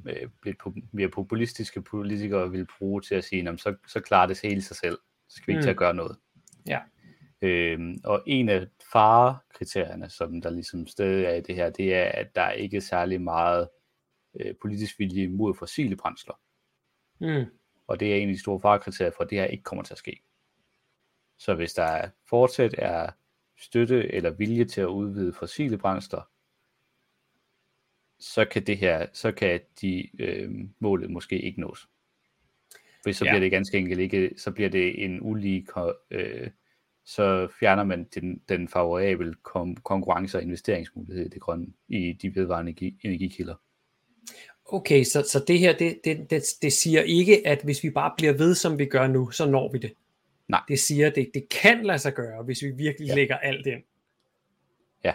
[0.07, 0.57] øh, lidt
[0.91, 4.75] mere populistiske politikere vil bruge til at sige, så, så klarer det sig hele sig
[4.75, 4.97] selv.
[5.29, 5.63] Så skal vi ikke mm.
[5.63, 6.17] til at gøre noget.
[6.67, 6.79] Ja.
[7.41, 12.05] Øhm, og en af farekriterierne, som der ligesom stadig er i det her, det er,
[12.05, 13.69] at der er ikke særlig meget
[14.39, 16.39] øh, politisk vilje mod fossile brændsler.
[17.19, 17.45] Mm.
[17.87, 19.93] Og det er en af de store farekriterier for, at det her ikke kommer til
[19.93, 20.21] at ske.
[21.37, 23.11] Så hvis der fortsat er
[23.57, 26.21] støtte eller vilje til at udvide fossile brændsler,
[28.19, 31.89] så kan det her, så kan de øh, målet måske ikke nås.
[33.03, 33.31] For så ja.
[33.31, 35.67] bliver det ganske enkelt ikke, så bliver det en ulige
[36.11, 36.49] øh,
[37.09, 42.35] så fjerner man den, den favorable kom, konkurrence- og investeringsmulighed i det grønne, i de
[42.35, 43.55] vedvarende energi, energikilder.
[44.65, 48.13] Okay, så, så det her, det, det, det, det siger ikke, at hvis vi bare
[48.17, 49.93] bliver ved, som vi gør nu, så når vi det.
[50.47, 50.61] Nej.
[50.67, 53.15] Det siger, at det, det kan lade sig gøre, hvis vi virkelig ja.
[53.15, 53.83] lægger alt ind.
[55.03, 55.13] Ja.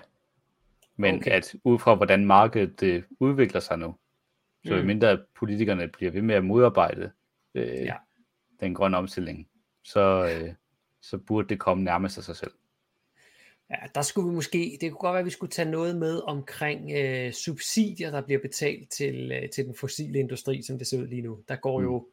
[0.96, 1.30] Men okay.
[1.30, 3.94] at ud fra, hvordan markedet det udvikler sig nu,
[4.64, 4.86] så mm.
[4.86, 7.10] mindre politikerne bliver ved med at modarbejde
[7.54, 7.94] øh, ja.
[8.60, 9.48] den grønne omstilling,
[9.82, 10.54] så, øh,
[11.10, 12.52] så burde det komme nærmest af sig selv.
[13.70, 16.20] Ja, der skulle vi måske, det kunne godt være, at vi skulle tage noget med
[16.20, 20.98] omkring øh, subsidier, der bliver betalt til, øh, til den fossile industri, som det ser
[20.98, 21.44] ud lige nu.
[21.48, 21.84] Der går mm.
[21.84, 22.08] jo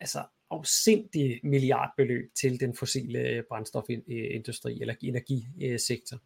[0.00, 6.18] altså afsindige milliardbeløb til den fossile øh, brændstofindustri eller energisektor.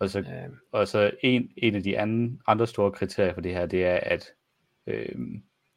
[0.00, 0.56] Og så, øh.
[0.72, 3.96] og så en, en af de andre, andre store kriterier for det her, det er,
[3.96, 4.32] at
[4.86, 5.18] øh,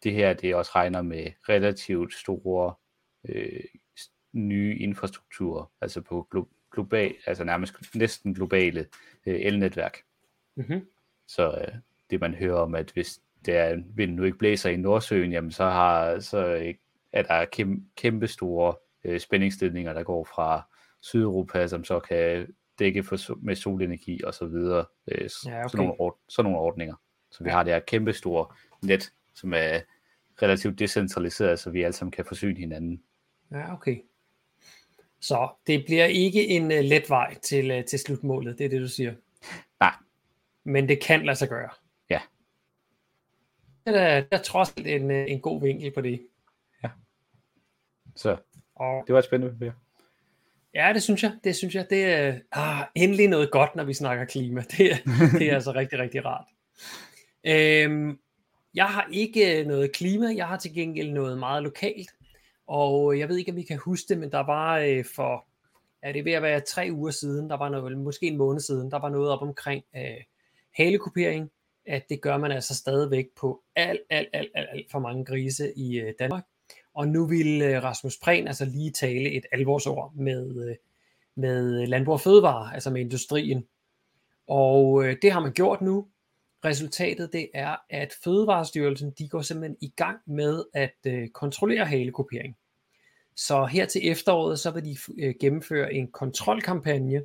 [0.04, 2.74] det her det også regner med relativt store
[3.30, 3.64] øh,
[4.34, 8.88] nye infrastrukturer, altså på glo- global, altså nærmest næsten globale
[9.26, 9.98] øh, elnetværk.
[10.56, 10.88] Mm-hmm.
[11.28, 11.76] Så øh,
[12.10, 15.64] det man hører om, at hvis der vind nu ikke blæser i Nordsøen, jamen så,
[15.64, 16.74] har, så
[17.14, 20.68] er der kæmpe, kæmpe store øh, spændingsledninger, der går fra
[21.02, 24.86] Sydeuropa, som så kan dække for, med solenergi og så videre.
[25.08, 25.70] Øh, ja, okay.
[25.70, 26.96] sådan, nogle, sådan nogle ordninger.
[27.32, 28.46] Så vi har det her kæmpe store
[28.84, 29.80] net, som er
[30.42, 33.04] relativt decentraliseret, så vi alle sammen kan forsyne hinanden.
[33.52, 33.98] Ja, okay.
[35.22, 38.82] Så det bliver ikke en uh, let vej til, uh, til slutmålet, det er det,
[38.82, 39.14] du siger.
[39.80, 39.94] Nej.
[40.64, 41.70] Men det kan lade sig gøre.
[42.10, 42.22] Ja.
[43.86, 46.28] Det er, der er trods alt en, uh, en god vinkel på det.
[46.84, 46.90] Ja.
[48.16, 48.38] Så.
[48.76, 49.72] Og, det var et spændende papir.
[50.74, 51.32] Ja, det synes jeg.
[51.44, 51.90] Det synes jeg.
[51.90, 54.62] Det er ah, endelig noget godt, når vi snakker klima.
[54.62, 55.04] Det,
[55.40, 56.46] det er altså rigtig, rigtig rart.
[57.44, 58.20] Øhm,
[58.74, 60.34] jeg har ikke noget klima.
[60.36, 62.10] Jeg har til gengæld noget meget lokalt.
[62.70, 65.48] Og øh, jeg ved ikke, om vi kan huske det, men der var øh, for,
[66.02, 68.92] er det ved at være tre uger siden, der var noget, måske en måned siden,
[68.92, 70.24] der var noget op omkring øh,
[70.76, 71.50] halekupering,
[71.86, 75.74] at det gør man altså stadigvæk på alt, alt, alt, alt, alt for mange grise
[75.78, 76.44] i øh, Danmark.
[76.94, 80.76] Og nu vil øh, Rasmus Prehn altså lige tale et alvorsord med, øh,
[81.36, 83.66] med Landbrug og Fødevare, altså med industrien.
[84.48, 86.08] Og øh, det har man gjort nu.
[86.66, 92.58] Resultatet det er, at Fødevarestyrelsen de går simpelthen i gang med at øh, kontrollere halekopering.
[93.36, 97.22] Så her til efteråret, så vil de øh, gennemføre en kontrolkampagne,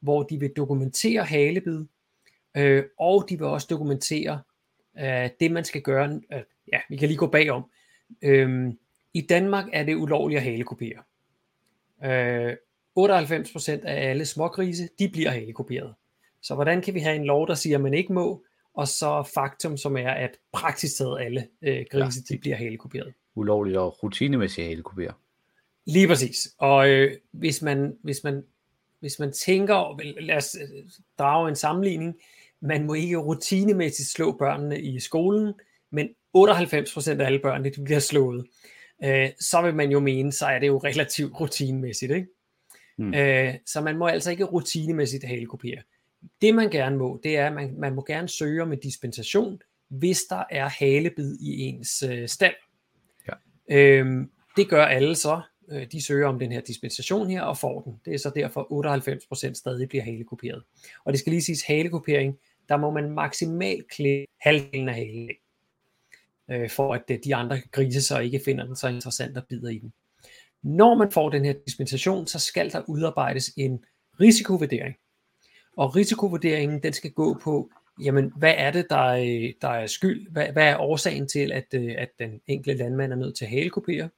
[0.00, 1.84] hvor de vil dokumentere halebid,
[2.56, 4.42] øh, og de vil også dokumentere
[4.98, 6.20] øh, det, man skal gøre.
[6.32, 7.70] Øh, ja, vi kan lige gå bagom.
[8.22, 8.72] Øh,
[9.14, 11.02] I Danmark er det ulovligt at halekopere.
[12.04, 12.56] Øh,
[12.98, 15.94] 98% af alle smågrise, de bliver halekoperet.
[16.42, 19.30] Så hvordan kan vi have en lov, der siger, at man ikke må, og så
[19.34, 22.34] faktum, som er, at praktisk taget alle øh, grise, ja.
[22.34, 23.12] de bliver halekoperet.
[23.34, 25.12] Ulovligt og rutinemæssigt halekopere.
[25.86, 26.54] Lige præcis.
[26.58, 28.44] Og øh, hvis, man, hvis, man,
[29.00, 30.84] hvis man tænker, lad os øh,
[31.18, 32.14] drage en sammenligning,
[32.60, 35.54] man må ikke rutinemæssigt slå børnene i skolen,
[35.90, 38.46] men 98% af alle børnene de bliver slået.
[39.04, 42.12] Øh, så vil man jo mene, så er det jo relativt rutinemæssigt.
[42.12, 42.26] Ikke?
[42.98, 43.14] Mm.
[43.14, 45.82] Øh, så man må altså ikke rutinemæssigt halekopere.
[46.40, 49.62] Det man gerne må, det er, at man, man må gerne søge om en dispensation,
[49.88, 52.54] hvis der er halebid i ens øh, stald.
[53.28, 53.32] Ja.
[53.70, 55.40] Øhm, det gør alle så.
[55.70, 58.00] Øh, de søger om den her dispensation her og får den.
[58.04, 60.62] Det er så derfor 98% stadig bliver halekoperet.
[61.04, 65.40] Og det skal lige siges, halekopering, der må man maksimalt klippe halvdelen af halen af,
[66.50, 69.78] øh, for at de andre grise så ikke finder den så interessant og bider i
[69.78, 69.92] den.
[70.62, 73.84] Når man får den her dispensation, så skal der udarbejdes en
[74.20, 74.94] risikovurdering.
[75.76, 77.70] Og risikovurderingen, den skal gå på,
[78.02, 80.30] jamen, hvad er det, der er, der er skyld?
[80.30, 83.50] Hvad, hvad er årsagen til, at, øh, at den enkelte landmand er nødt til at
[83.50, 84.08] halekopere?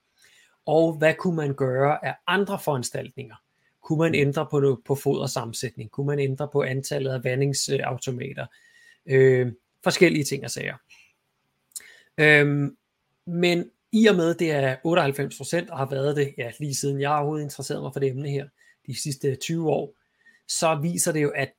[0.67, 3.35] Og hvad kunne man gøre af andre foranstaltninger?
[3.83, 5.91] Kunne man ændre på, noget, på fodersammensætning?
[5.91, 8.47] Kunne man ændre på antallet af vandingsautomater?
[9.07, 9.53] Øh,
[9.85, 10.77] forskellige ting og sager.
[12.19, 12.71] Øh,
[13.27, 14.77] men i og med det er
[15.67, 18.29] 98% og har været det ja, lige siden jeg overhovedet interesseret mig for det emne
[18.29, 18.49] her
[18.87, 19.95] de sidste 20 år,
[20.49, 21.53] så viser det jo, at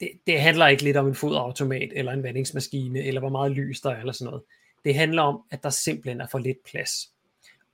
[0.00, 3.80] det, det handler ikke lidt om en fodautomat eller en vandingsmaskine, eller hvor meget lys
[3.80, 4.42] der er, eller sådan noget.
[4.84, 6.92] Det handler om, at der simpelthen er for lidt plads.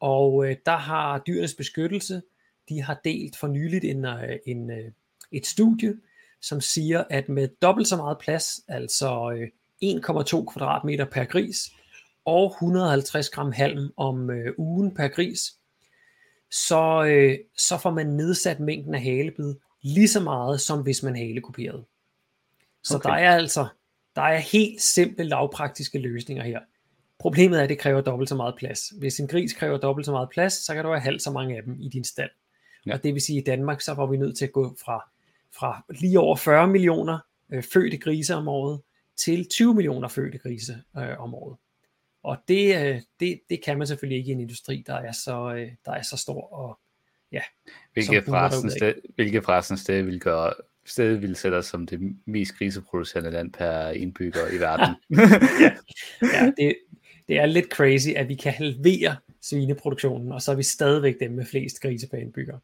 [0.01, 2.23] Og øh, der har dyrenes beskyttelse,
[2.69, 4.93] de har delt for nyligt en, øh, en, øh,
[5.33, 5.95] et studie,
[6.41, 9.49] som siger, at med dobbelt så meget plads, altså øh,
[9.85, 11.71] 1,2 kvadratmeter per gris,
[12.25, 15.55] og 150 gram halm om øh, ugen per gris,
[16.51, 21.17] så, øh, så får man nedsat mængden af halebid lige så meget, som hvis man
[21.17, 21.85] halekuperede.
[22.83, 23.09] Så okay.
[23.09, 23.69] der er altså
[24.17, 26.61] der er helt simple lavpraktiske løsninger her.
[27.19, 28.89] Problemet er, at det kræver dobbelt så meget plads.
[28.89, 31.57] Hvis en gris kræver dobbelt så meget plads, så kan du have halvt så mange
[31.57, 32.31] af dem i din stald.
[32.87, 32.95] Ja.
[32.95, 35.11] Og det vil sige, at i Danmark, så var vi nødt til at gå fra,
[35.59, 37.19] fra lige over 40 millioner
[37.53, 38.81] øh, fødte grise om året,
[39.17, 41.57] til 20 millioner fødte grise øh, om året.
[42.23, 45.55] Og det, øh, det, det kan man selvfølgelig ikke i en industri, der er så,
[45.55, 46.79] øh, der er så stor og
[47.33, 47.43] ja.
[47.93, 50.53] Hvilket forresten, sted, hvilket forresten sted vil gøre
[50.85, 54.95] sted vil sætte os som det mest griseproducerende land per indbygger i verden.
[55.61, 55.73] ja,
[56.23, 56.75] ja det,
[57.29, 61.33] det er lidt crazy, at vi kan halvere svineproduktionen, og så er vi stadigvæk dem
[61.33, 62.59] med flest grise per indbygger.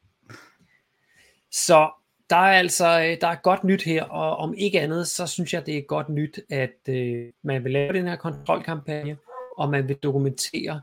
[1.51, 1.91] Så
[2.31, 5.67] der er altså der er godt nyt her, og om ikke andet, så synes jeg,
[5.67, 9.17] det er godt nyt, at øh, man vil lave den her kontrolkampagne,
[9.59, 10.83] og man vil dokumentere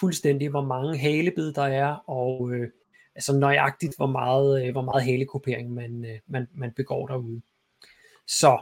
[0.00, 2.68] fuldstændig, hvor mange halebid der er, og øh,
[3.16, 7.42] altså nøjagtigt, hvor meget, øh, hvor meget halekopering man, øh, man, man begår derude.
[8.26, 8.58] Så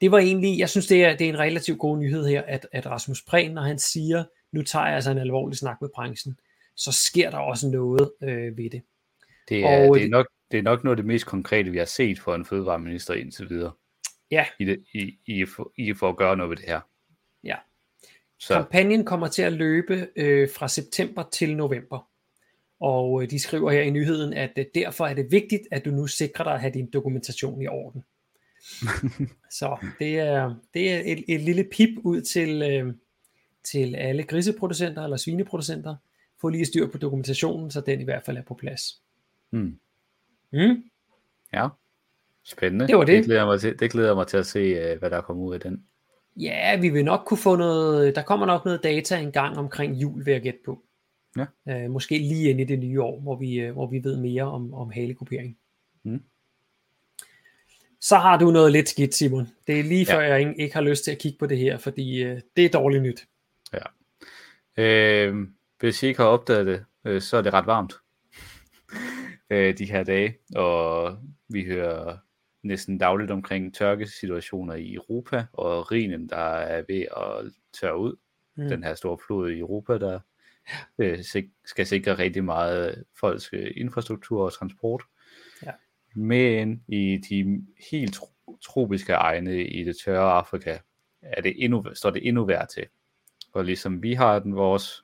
[0.00, 2.68] det var egentlig, jeg synes det er, det er en relativt god nyhed her, at,
[2.72, 6.38] at Rasmus Prehn, når han siger, nu tager jeg altså en alvorlig snak med branchen,
[6.76, 8.82] så sker der også noget øh, ved det.
[9.48, 11.78] Det er, og, det, er nok, det er nok noget af det mest konkrete, vi
[11.78, 13.72] har set for en fødevareminister indtil videre.
[14.30, 14.46] Ja.
[14.58, 16.80] I, det, i, i, for, i for at gøre noget ved det her.
[17.44, 17.56] Ja.
[18.38, 18.54] Så.
[18.54, 22.08] Kampagnen kommer til at løbe øh, fra september til november.
[22.80, 25.90] Og øh, de skriver her i nyheden, at øh, derfor er det vigtigt, at du
[25.90, 28.04] nu sikrer dig at have din dokumentation i orden.
[29.58, 32.94] så det er, det er et, et lille pip ud til, øh,
[33.64, 35.96] til alle griseproducenter eller svineproducenter.
[36.40, 39.02] Få lige styr på dokumentationen, så den i hvert fald er på plads.
[39.50, 39.78] Mm.
[40.52, 40.84] Mm.
[41.52, 41.68] Ja,
[42.44, 42.86] spændende.
[42.86, 43.16] Det var det.
[43.16, 45.60] Det glæder mig til, det glæder mig til at se, hvad der kommer ud af
[45.60, 45.84] den.
[46.36, 49.94] Ja, vi vil nok kunne få noget, der kommer nok noget data en gang omkring
[49.94, 50.82] jul, vil jeg gætte på.
[51.66, 51.84] Ja.
[51.84, 54.42] Øh, måske lige ind i det nye år, hvor vi, øh, hvor vi ved mere
[54.42, 55.58] om, om halekupering.
[56.04, 56.22] Mm.
[58.00, 59.48] Så har du noget lidt skidt, Simon.
[59.66, 60.14] Det er lige Ja.
[60.16, 62.64] før, jeg ikke, ikke har lyst til at kigge på det her, fordi øh, det
[62.64, 63.26] er dårligt nyt.
[64.78, 65.48] Øh,
[65.80, 67.94] hvis I ikke har opdaget det, øh, så er det ret varmt
[69.50, 72.16] øh, de her dage, og vi hører
[72.62, 78.16] næsten dagligt omkring tørkesituationer i Europa, og Rhinen, der er ved at tørre ud.
[78.56, 78.68] Mm.
[78.68, 80.20] Den her store flod i Europa, der
[80.98, 81.18] øh,
[81.64, 85.02] skal sikre rigtig meget folks øh, infrastruktur og transport.
[85.66, 85.72] Ja.
[86.14, 90.78] Men i de helt tro- tropiske egne i det tørre Afrika,
[91.22, 92.86] er det endnu, står det endnu værre til.
[93.52, 95.02] Og ligesom vi har den vores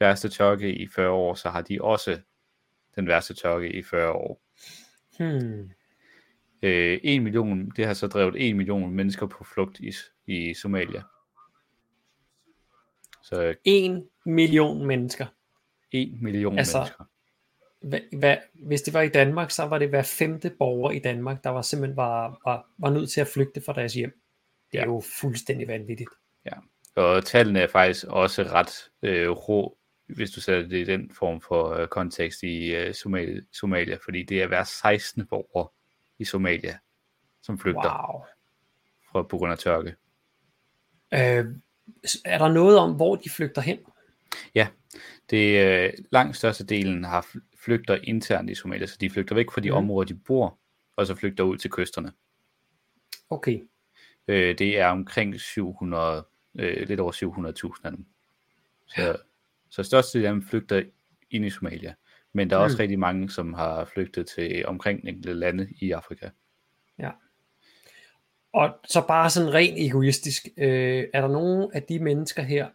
[0.00, 2.20] værste tørke i 40 år, så har de også
[2.96, 4.42] den værste tørke i 40 år.
[5.18, 5.70] Hmm.
[6.62, 9.92] Øh, 1 million, det har så drevet 1 million mennesker på flugt i,
[10.26, 11.02] i Somalia.
[13.28, 15.26] Så En million mennesker.
[15.92, 17.04] 1 million Altså, mennesker.
[17.80, 18.36] Hva, hva,
[18.66, 21.62] hvis det var i Danmark, så var det hver femte borger i Danmark, der var
[21.62, 24.20] simpelthen var, var, var nødt til at flygte fra deres hjem.
[24.72, 24.86] Det er Ja.
[24.86, 26.10] jo fuldstændig vanvittigt.
[26.96, 31.40] Og tallene er faktisk også ret øh, rå, hvis du sætter det i den form
[31.40, 35.26] for øh, kontekst i øh, Somalia, Somalia, fordi det er hver 16.
[35.26, 35.72] borger
[36.18, 36.78] i Somalia,
[37.42, 38.22] som flygter Wow.
[39.12, 39.94] fra på grund af tørke.
[41.14, 41.44] Øh,
[42.24, 43.78] er der noget om, hvor de flygter hen?
[45.30, 49.50] Det øh, langt største delen har fl- flygter internt i Somalia, så de flygter væk
[49.50, 49.74] fra de Mhm.
[49.74, 49.78] mm.
[49.78, 50.58] områder, de bor,
[50.96, 52.12] og så flygter ud til kysterne.
[53.30, 53.60] Okay.
[54.28, 56.26] Øh, det er omkring 700,
[56.58, 58.06] øh, lidt over 700.000 af dem.
[58.86, 59.16] Så,
[59.70, 60.82] så største af dem flygter
[61.30, 61.94] ind i Somalia.
[62.32, 62.80] Men der er også Mm.
[62.80, 66.28] rigtig mange, som har flygtet til omkringliggende lande i Afrika.
[68.58, 72.68] Og så bare sådan rent egoistisk, øh, er der nogen af de mennesker her,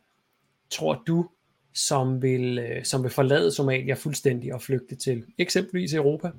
[0.70, 1.30] tror du,
[1.74, 6.32] som vil, øh, som vil forlade Somalia fuldstændig og flygte til eksempelvis Europa?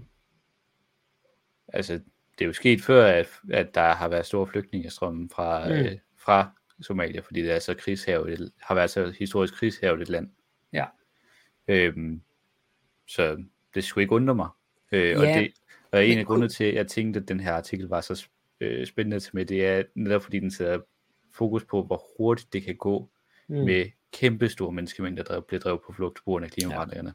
[1.69, 1.93] Altså,
[2.39, 5.75] det er jo sket før, at, at der har været store flygtningestrømme fra, Mm.
[5.75, 6.51] øh, fra
[6.83, 10.31] Somalia, fordi det er så krigshavet, har været så historisk krigshavet et land.
[10.73, 10.85] Ja.
[11.69, 12.23] Øhm,
[13.09, 14.49] så det skulle ikke undre mig.
[14.93, 15.53] Øh, og, Ja, det,
[15.93, 18.27] og en af grundene til, at jeg tænkte, at den her artikel var så
[18.61, 20.81] øh, spændende til med, det er netop fordi den sætter
[21.33, 23.09] fokus på, hvor hurtigt det kan gå
[23.49, 23.57] Mm.
[23.57, 27.15] med kæmpe store menneskemængder, der bliver drevet på flugt på grund af klimaforandringerne.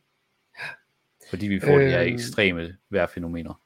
[1.30, 2.14] Fordi vi får øhm, de her Øhm.
[2.14, 3.62] ekstreme vejrfænomener.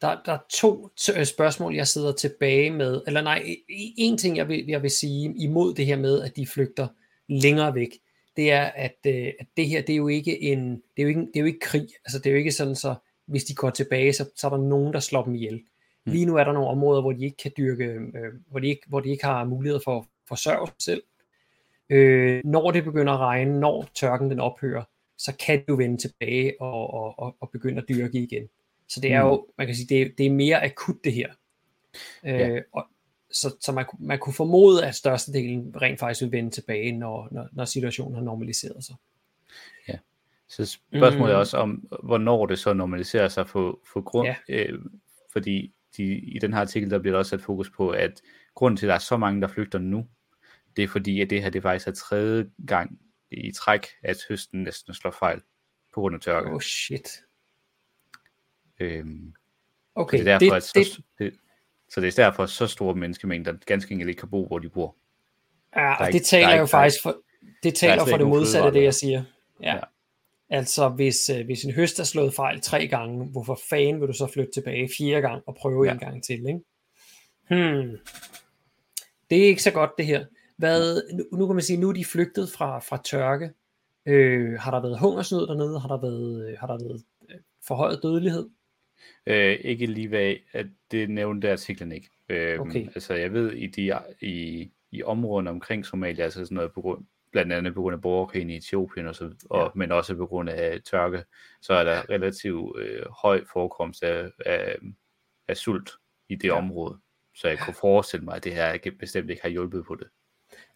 [0.00, 0.88] Der, der er to
[1.18, 3.02] øh, spørgsmål, jeg sidder tilbage med.
[3.06, 3.38] Eller nej,
[3.70, 6.88] e- en ting, jeg vil, jeg vil sige imod det her med, at de flygter
[7.28, 7.90] længere væk,
[8.36, 11.08] det er, at, øh, at det her, det er jo ikke en, det er jo
[11.08, 11.88] ikke, det er jo ikke krig.
[12.04, 12.94] Altså, det er jo ikke sådan, så
[13.26, 15.62] hvis de går tilbage, så, så er der nogen, der slår dem ihjel.
[16.06, 16.12] Mm.
[16.12, 18.82] Lige nu er der nogle områder, hvor de ikke kan dyrke, øh, hvor, de ikke,
[18.86, 21.02] hvor de ikke har mulighed for at forsørge sig selv.
[21.90, 24.82] Øh, når det begynder at regne, når tørken den ophører,
[25.18, 28.48] så kan jo vende tilbage og, og, og, og begynde at dyrke igen.
[28.88, 29.28] Så det er Mm.
[29.28, 31.28] jo, man kan sige, det er, det er mere akut det her.
[32.24, 32.48] Ja.
[32.48, 32.86] Øh, og,
[33.30, 37.48] så så man, man kunne formode, at størstedelen rent faktisk vil vende tilbage, når, når,
[37.52, 38.96] når situationen har normaliseret sig.
[40.48, 41.34] Så spørgsmålet Mm.
[41.34, 44.36] er også om, hvornår det så normaliserer sig for, for grund, Ja.
[44.48, 44.64] ja.
[44.64, 44.78] øh,
[45.32, 48.22] fordi de, i den her artikel, der bliver der også sat fokus på, at
[48.54, 50.06] grunden til, at der er så mange, der flygter nu,
[50.76, 52.98] det er fordi, at det her det faktisk er tredje gang
[53.30, 55.40] i træk, at høsten næsten slår fejl
[55.94, 56.50] på grund af tørke.
[56.50, 57.08] Oh shit.
[58.80, 59.34] Øhm,
[59.96, 61.34] Okay, så det er derfor, det, at det, så, det,
[61.88, 64.68] så det er derfor, at så store menneskemængder ganske enkelt ikke kan bo, hvor de
[64.68, 64.96] bor.
[65.76, 67.16] ja, og ikke- det taler er jo faktisk for,
[67.62, 69.24] det taler for det modsatte af det, jeg siger.
[69.60, 69.74] Ja.
[69.74, 69.80] Ja.
[70.50, 74.12] Altså, hvis, øh, hvis en høst er slået fejl tre gange, hvorfor fanden vil du
[74.12, 75.92] så flytte tilbage fire gange og prøve Ja.
[75.92, 76.60] en gang til, ikke?
[77.48, 77.98] Hmm.
[79.30, 80.24] Det er ikke så godt, det her.
[80.56, 83.50] Hvad, nu, nu kan man sige, nu er de flygtet fra, fra tørke.
[84.06, 85.80] Øh, har der været hungersnød dernede?
[85.80, 88.48] Har der været, øh, har der været øh, forhøjet dødelighed?
[89.26, 92.08] Øh, ikke lige hvad, at det nævnte artiklen ikke.
[92.28, 92.86] Øh, Okay.
[92.94, 97.04] Altså jeg ved, i, de, i, i områderne omkring Somalia, altså sådan noget på grund,
[97.34, 99.68] blandt andet på grund af borgerkrigen i Etiopien, og så, og, Ja.
[99.74, 101.24] men også på grund af tørke,
[101.62, 104.76] så er der relativt øh, høj forekomst af, af,
[105.48, 105.90] af sult
[106.28, 106.52] i det Ja.
[106.58, 106.98] område.
[107.34, 110.06] Så jeg kunne forestille mig, at det her bestemt ikke har hjulpet på det.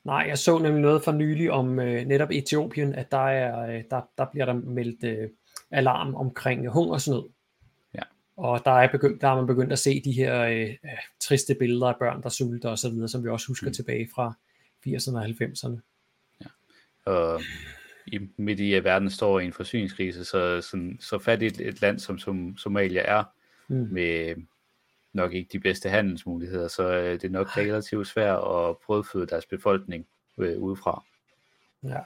[0.05, 3.85] Nej, jeg så nemlig noget for nylig om øh, netop Etiopien, at der, er, øh,
[3.91, 5.29] der, der bliver der meldt øh,
[5.71, 7.23] alarm omkring hungersnød.
[7.95, 8.03] Ja.
[8.37, 10.91] Og der er, begyndt, der er man begyndt at se de her øh, øh,
[11.21, 13.67] triste billeder af børn, der sulter osv., som vi også husker.
[13.67, 13.73] Mm.
[13.73, 14.35] tilbage fra
[14.87, 15.81] 80'erne og 90'erne.
[17.09, 17.41] Og
[18.07, 21.99] i, midt i, at verden står i en forsyningskrise, så, sådan, så fattigt et land
[21.99, 23.25] som, som Somalia er,
[23.71, 23.89] Mm.
[23.91, 24.35] med
[25.13, 29.47] nok ikke de bedste handelsmuligheder, så øh, det er nok relativt svært at brødføde deres
[29.47, 30.07] befolkning
[30.39, 31.05] øh, udefra.
[31.85, 31.99] Ja.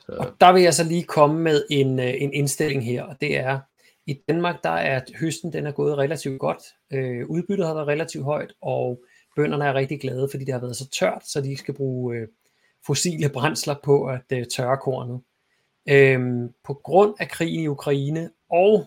[0.00, 0.12] Så.
[0.12, 3.36] Og der vil jeg så lige komme med en, øh, en indstilling her, og det
[3.36, 3.60] er,
[4.06, 6.62] i Danmark der er høsten den er gået relativt godt.
[6.90, 9.04] Øh, udbyttet har været relativt højt, og
[9.36, 12.16] bønderne er rigtig glade, fordi det har været så tørt, så de ikke skal bruge
[12.16, 12.28] øh,
[12.86, 15.20] fossile brændsler på at øh, tørre kornet.
[15.88, 18.86] Øhm, på grund af krigen i Ukraine, og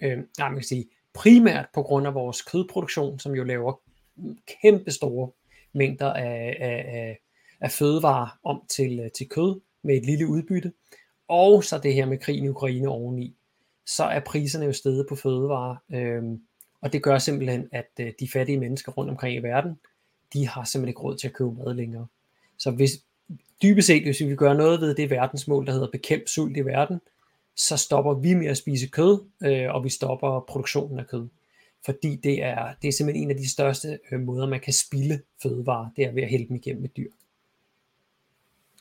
[0.00, 3.80] øh, nej, man kan sige, primært på grund af vores kødproduktion, som jo laver
[4.62, 5.30] kæmpe store
[5.72, 7.18] mængder af, af, af,
[7.60, 10.72] af fødevarer om til, øh, til kød med et lille udbytte,
[11.28, 13.36] og så det her med krigen i Ukraine oveni,
[13.86, 16.42] så er priserne jo steget på fødevarer, øhm,
[16.80, 19.80] og det gør simpelthen, at øh, de fattige mennesker rundt omkring i verden,
[20.32, 22.06] de har simpelthen ikke råd til at købe mad længere.
[22.58, 22.90] Så hvis,
[23.62, 27.00] dybest set, hvis vi gør noget ved det verdensmål, der hedder bekæmp sult i verden,
[27.54, 31.28] så stopper vi med at spise kød, øh, og vi stopper produktionen af kød.
[31.84, 35.22] Fordi det er, det er simpelthen en af de største øh, måder, man kan spille
[35.42, 37.10] fødevarer, det er ved at hælde dem igennem med dyr.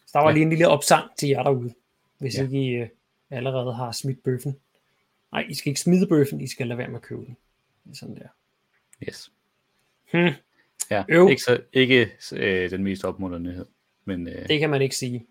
[0.05, 0.33] Så der var ja.
[0.33, 1.73] lige en lille opsang til jer derude,
[2.17, 2.43] hvis ja.
[2.43, 2.89] ikke I øh,
[3.29, 4.57] allerede har smidt bøffen.
[5.31, 7.37] Nej, I skal ikke smide bøffen, I skal lade være med at købe den.
[7.93, 8.27] Sådan der.
[9.07, 9.31] Yes.
[10.11, 10.33] Hmm.
[10.91, 11.29] Ja, Øv.
[11.29, 13.65] ikke, så, ikke øh, den mest opmuntrende nyhed.
[14.07, 14.47] Men, øh...
[14.47, 15.25] Det kan man ikke sige.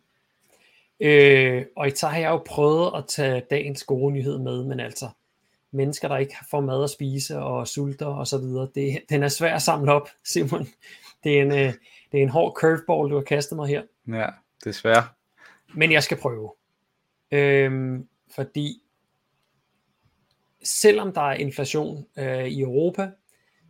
[1.00, 5.08] Øh, og så har jeg jo prøvet at tage dagens gode nyhed med, men altså,
[5.70, 9.28] mennesker, der ikke får mad at spise og sulter og så videre, det, den er
[9.28, 10.66] svær at samle op, Simon.
[11.24, 11.74] Det er en, øh,
[12.12, 13.82] det er en hård curveball, du har kastet mig her.
[14.08, 14.26] Ja,
[14.64, 15.04] desværre.
[15.74, 16.52] Men jeg skal prøve.
[17.30, 18.82] Øhm, fordi
[20.62, 23.10] selvom der er inflation øh, i Europa,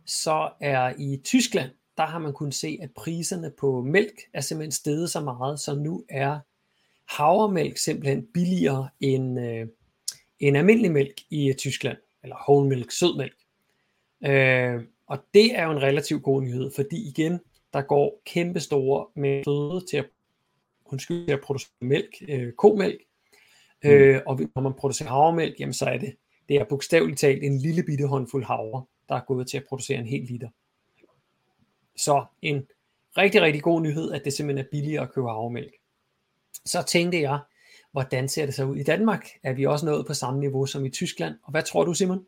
[0.05, 4.71] så er i Tyskland, der har man kunnet se, at priserne på mælk er simpelthen
[4.71, 6.39] steget så meget, så nu er
[7.09, 9.67] havremælk simpelthen billigere end, øh,
[10.39, 13.35] end almindelig mælk i Tyskland, eller whole milk, sødmælk.
[14.25, 17.39] Øh, og det er jo en relativt god nyhed, fordi igen,
[17.73, 19.05] der går kæmpe store
[19.45, 20.05] føde til at,
[20.85, 23.01] undskyld, til at producere mælk, øh, komælk,
[23.83, 23.89] mm.
[23.89, 26.15] øh, og når man producerer havremælk, jamen så er det,
[26.49, 29.99] det er bogstaveligt talt en lille bitte håndfuld havre, der er gået til at producere
[29.99, 30.49] en hel liter.
[31.97, 32.67] Så en
[33.17, 35.73] rigtig, rigtig god nyhed, at det simpelthen er billigere at købe havremælk.
[36.65, 37.39] Så tænkte jeg,
[37.91, 39.27] hvordan ser det så ud i Danmark?
[39.43, 41.35] Er vi også nået på samme niveau som i Tyskland?
[41.43, 42.25] Og hvad tror du, Simon?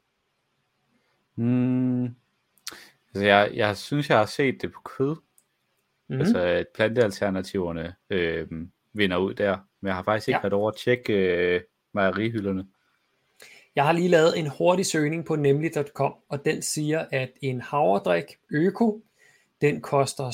[1.36, 5.16] Mm, altså jeg, jeg synes, jeg har set det på kød.
[6.08, 6.22] Mm-hmm.
[6.22, 8.48] Altså, at plantealternativerne øh,
[8.94, 9.58] vinder ud der.
[9.82, 10.42] Men jeg har faktisk ikke ja.
[10.42, 11.62] været over at tjekke øh,
[11.94, 12.68] mejerihylderne.
[13.76, 18.26] Jeg har lige lavet en hurtig søgning på nemlig.com, og den siger, at en havredrik
[18.52, 19.02] øko,
[19.62, 20.30] den koster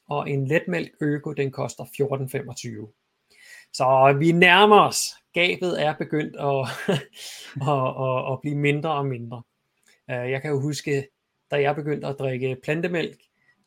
[0.00, 2.96] 17,95, og en letmælk øko, den koster 14,25.
[3.72, 5.10] Så vi nærmer os.
[5.32, 6.68] Gabet er begyndt at,
[7.72, 9.42] at, at, at blive mindre og mindre.
[10.10, 11.08] Øh, jeg kan jo huske,
[11.50, 13.18] da jeg begyndte at drikke plantemælk,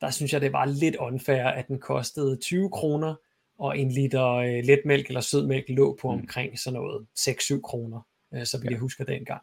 [0.02, 3.16] der synes jeg, det var lidt unfair, at den kostede 20 kroner,
[3.60, 6.20] og en liter øh, letmælk eller sødmælk lå på mm.
[6.20, 8.02] omkring sådan noget 6-7 kroner,
[8.34, 8.78] øh, så vi ja.
[8.78, 9.42] husker dengang.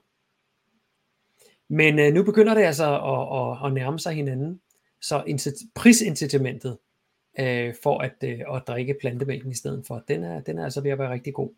[1.68, 4.60] Men øh, nu begynder det altså at, at, at nærme sig hinanden,
[5.00, 5.24] så
[5.74, 6.78] prisincitamentet
[7.38, 10.80] øh, for at, øh, at drikke plantemælken i stedet for, den er, den er altså
[10.80, 11.50] ved at være rigtig god.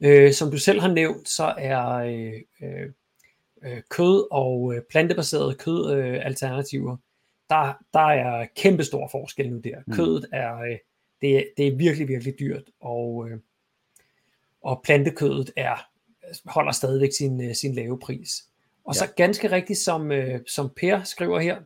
[0.00, 2.92] Øh, som du selv har nævnt, så er øh, øh,
[3.62, 6.98] øh kød og øh, plantebaserede kødalternativer øh,
[7.50, 9.76] der, der er kæmpe stor forskel nu der.
[9.86, 9.94] Mm.
[9.94, 10.78] Kødet er, øh,
[11.20, 13.38] det, er, det er virkelig, virkelig dyrt, og, øh,
[14.62, 15.88] og plantekødet er,
[16.46, 18.44] holder stadigvæk sin, øh, sin lave pris.
[18.84, 18.98] Og ja.
[18.98, 20.12] så ganske rigtigt, som,
[20.46, 21.62] som Per skriver her,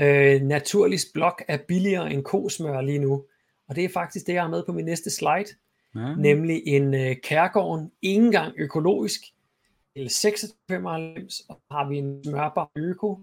[0.00, 3.24] øh, Naturligst blok er billigere end kosmør lige nu,
[3.68, 5.54] og det er faktisk det, jeg har med på min næste slide,
[5.94, 6.14] ja.
[6.14, 9.20] nemlig en øh, kærgården, ikke engang økologisk,
[9.94, 13.20] eller 96, og har vi en smørbar øko,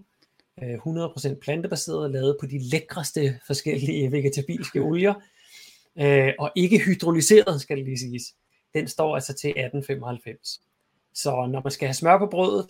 [0.62, 5.14] 100% plantebaseret, lavet på de lækreste forskellige vegetabilske olier,
[5.98, 8.22] øh, og ikke hydrolyseret, skal det lige siges.
[8.74, 10.60] Den står altså til 1895.
[11.14, 12.66] Så når man skal have smør på brødet,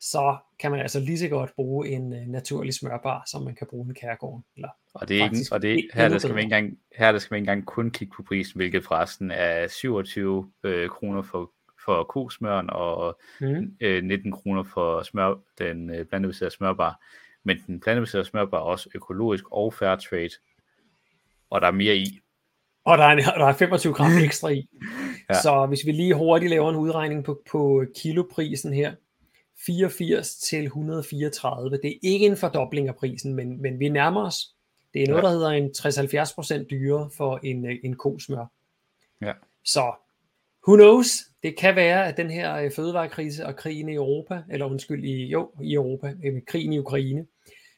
[0.00, 3.66] så kan man altså lige så godt bruge en uh, naturlig smørbar, som man kan
[3.70, 4.42] bruge en kærgård.
[4.56, 7.18] Eller og det er ikke, og det, her, der skal man ikke engang, her der
[7.18, 11.50] skal man ikke engang kun kigge på prisen, hvilket forresten er 27 øh, kroner for,
[11.84, 13.76] for kosmøren og mm.
[13.80, 17.00] øh, 19 kroner for smør, den øh, plantebaserede smørbar
[17.44, 20.30] men den plantebaserede smørbar er også økologisk og fair trade,
[21.50, 22.20] og der er mere i.
[22.84, 24.68] Og der er, der er 25 gram ekstra i.
[25.30, 25.34] ja.
[25.34, 28.94] Så hvis vi lige hurtigt laver en udregning på, på kiloprisen her,
[29.66, 34.54] 84 til 134, det er ikke en fordobling af prisen, men, men vi nærmer os.
[34.94, 35.26] Det er noget, ja.
[35.28, 35.70] der hedder en
[36.64, 38.46] 60-70% dyrere for en, en kosmør.
[39.22, 39.32] Ja.
[39.64, 39.92] Så
[40.68, 41.22] who knows?
[41.42, 45.26] Det kan være, at den her øh, fødevarekrise og krigen i Europa, eller undskyld, i,
[45.26, 47.26] jo, i Europa, øh, krigen i Ukraine,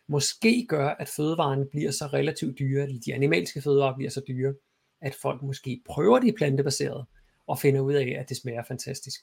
[0.09, 4.55] måske gør, at fødevarene bliver så relativt dyre, eller de animalske fødevarer bliver så dyre,
[5.01, 7.07] at folk måske prøver de plantebaserede,
[7.47, 9.20] og finder ud af, at det smager fantastisk.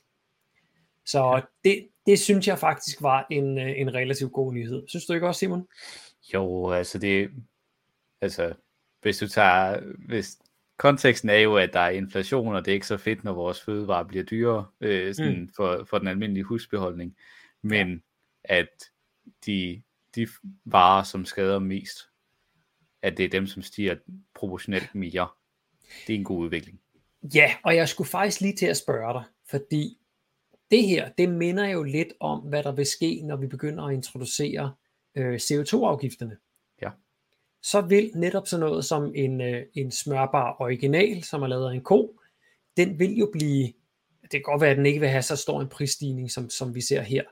[1.06, 4.84] Så det, det synes jeg faktisk var en, øh, en relativt god nyhed.
[4.88, 5.68] Synes du ikke også, Simon?
[6.34, 7.30] Jo, altså det,
[8.22, 8.54] altså
[9.02, 10.38] hvis du tager, hvis
[10.78, 13.62] konteksten er jo, at der er inflation, og det er ikke så fedt, når vores
[13.62, 15.50] fødevarer bliver dyrere øh, sådan mm.
[15.56, 17.16] for, for den almindelige husbeholdning,
[17.62, 18.04] men
[18.44, 18.70] at
[19.46, 19.82] de,
[20.16, 20.28] de
[20.66, 22.00] varer, som skader mest,
[23.02, 23.96] at det er dem, som stiger
[24.36, 25.28] proportionelt mere.
[26.08, 26.80] Det er en god udvikling.
[27.36, 29.98] Ja, og jeg skulle faktisk lige til at spørge dig, fordi
[30.74, 33.94] det her, det minder jo lidt om, hvad der vil ske, når vi begynder at
[33.94, 34.74] introducere
[35.16, 36.38] øh, CO2-afgifterne.
[36.82, 36.90] Ja.
[37.62, 41.74] Så vil netop sådan noget som en, øh, en smørbar original, som er lavet af
[41.74, 42.20] en ko,
[42.78, 43.74] den vil jo blive,
[44.22, 46.76] det kan godt være, at den ikke vil have så stor en prisstigning, som, som
[46.76, 47.24] vi ser her,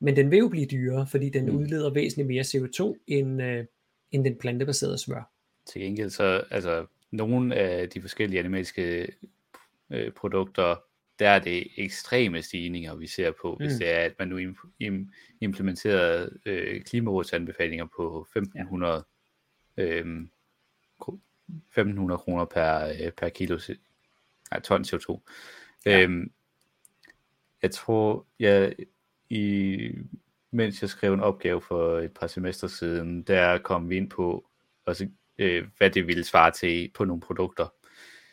[0.00, 1.56] men den vil jo blive dyrere, fordi den mm.
[1.56, 3.64] udleder væsentligt mere CO2 end, øh,
[4.10, 5.30] end den plantebaserede smør.
[5.66, 9.08] Til gengæld så, altså, nogle af de forskellige animalske
[9.90, 10.76] øh, produkter,
[11.18, 13.78] der er det ekstreme stigninger, vi ser på, hvis mm.
[13.78, 14.52] det er, at man nu
[14.82, 19.04] im- implementerer øh, klimarådsanbefalinger på 1500,
[19.76, 19.82] ja.
[19.82, 20.26] øh,
[21.50, 23.58] 1500 kroner per, øh, per kilo,
[24.50, 25.20] nej, ton CO2.
[25.86, 26.02] Ja.
[26.02, 26.32] Øhm,
[27.62, 28.74] jeg tror, jeg,
[29.30, 29.78] i,
[30.50, 34.48] mens jeg skrev en opgave for et par semester siden, der kom vi ind på,
[34.86, 35.08] også,
[35.38, 37.68] øh, hvad det ville svare til på nogle produkter.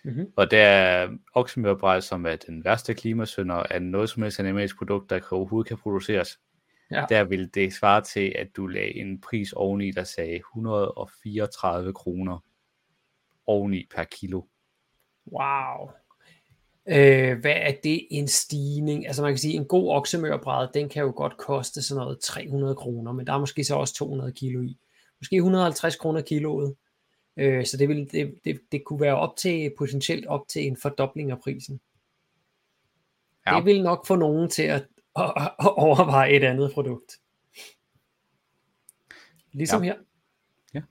[0.04, 0.34] Mm-hmm.
[0.36, 5.10] Og der er oksemørbræd, som er den værste klimasønder, er noget som helst animalsk produkt,
[5.10, 6.40] der overhovedet kan produceres.
[6.92, 7.06] Ja.
[7.10, 12.44] Der vil det svare til, at du lagde en pris oveni, der sagde 134 kroner
[13.48, 14.42] oveni per kilo.
[15.32, 15.92] Wow.
[16.88, 19.08] Øh, hvad er det en stigning?
[19.08, 22.76] Altså man kan sige, en god oksemørbræd, den kan jo godt koste sådan noget 300
[22.76, 24.78] kroner, men der er måske så også 200 kilo i.
[25.20, 26.76] Måske 150 kroner kiloet.
[27.38, 30.78] Øh, så det, vil, det, det, det kunne være op til, potentielt op til en
[30.78, 31.82] fordobling af prisen.
[33.48, 33.56] Ja.
[33.56, 37.20] Det vil nok få nogen til at, at, at overveje et andet produkt.
[39.52, 39.94] Ligesom ja.
[39.94, 40.00] her.
[40.74, 40.82] Ja.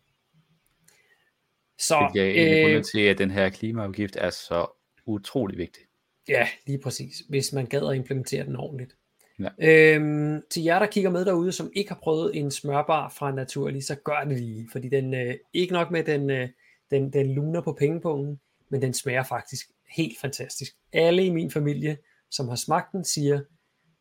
[1.78, 4.66] Så, det er øh, til, at den her klimaafgift er så
[5.06, 5.82] utrolig vigtig.
[6.28, 7.18] Ja, lige præcis.
[7.28, 8.96] Hvis man gad at implementere den ordentligt.
[9.40, 9.48] Ja.
[9.58, 13.84] Øhm, til jer, der kigger med derude, som ikke har prøvet en smørbar fra Naturlig,
[13.84, 16.48] så gør det lige, fordi den øh, ikke nok med, den, øh,
[16.90, 20.72] den, den luner på pengepungen, men den smager faktisk helt fantastisk.
[20.92, 21.98] Alle i min familie,
[22.30, 23.40] som har smagt den, siger,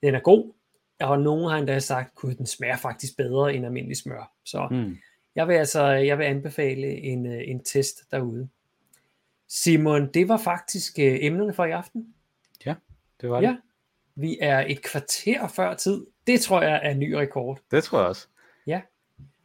[0.04, 0.54] den er god,
[1.00, 4.32] og nogen har endda sagt, at den smager faktisk bedre end almindelig smør.
[4.46, 4.98] Så mm.
[5.36, 8.50] jeg vil altså jeg vil anbefale en, øh, en test derude.
[9.48, 12.14] Simon, det var faktisk øh, emnerne for i aften.
[12.66, 12.76] Ja,
[13.22, 13.48] det var det.
[13.48, 13.56] Ja,
[14.20, 16.06] vi er et kvarter før tid.
[16.28, 17.60] Det tror jeg er en ny rekord.
[17.72, 18.28] Det tror jeg også.
[18.68, 18.82] Ja.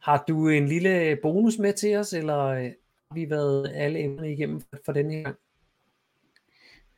[0.01, 4.33] Har du en lille bonus med til os, eller øh, har vi været alle emnerne
[4.33, 5.35] igennem for, for denne gang?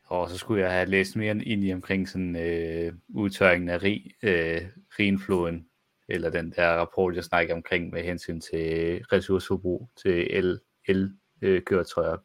[0.04, 4.12] Og så skulle jeg have læst mere ind i omkring sådan øh, udtørringen af rig,
[4.24, 4.62] øh,
[5.00, 5.68] Rinfloden,
[6.08, 11.12] eller den der rapport, jeg snakker omkring med hensyn til ressourceforbrug til el, el
[11.42, 12.18] øh, køretøjer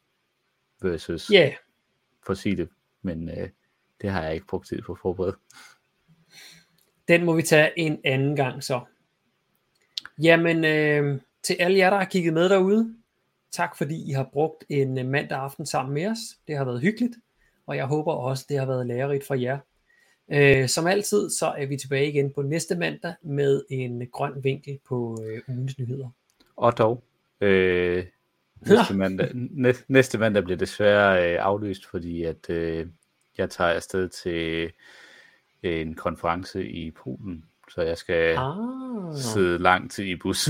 [0.81, 1.53] versus yeah.
[2.25, 2.67] fossile.
[3.01, 3.49] Men øh,
[4.03, 5.35] det har jeg ikke brugt tid på at forberede.
[7.07, 8.81] Den må vi tage en anden gang så.
[10.21, 12.95] Jamen, øh, til alle jer, der har kigget med derude,
[13.51, 16.19] tak fordi I har brugt en øh, mandag aften sammen med os.
[16.47, 17.13] Det har været hyggeligt,
[17.67, 19.57] og jeg håber også, det har været lærerigt for jer.
[20.31, 24.79] Øh, som altid, så er vi tilbage igen på næste mandag med en grøn vinkel
[24.87, 26.09] på øh, ugens nyheder.
[26.55, 27.03] Og dog,
[27.41, 28.05] øh,
[28.67, 32.87] næste, mandag, næste, næste mandag bliver desværre øh, aflyst, fordi at øh,
[33.37, 34.71] jeg tager afsted til
[35.63, 39.15] en konference i Polen, så jeg skal ah.
[39.15, 40.49] sidde lang tid i bus.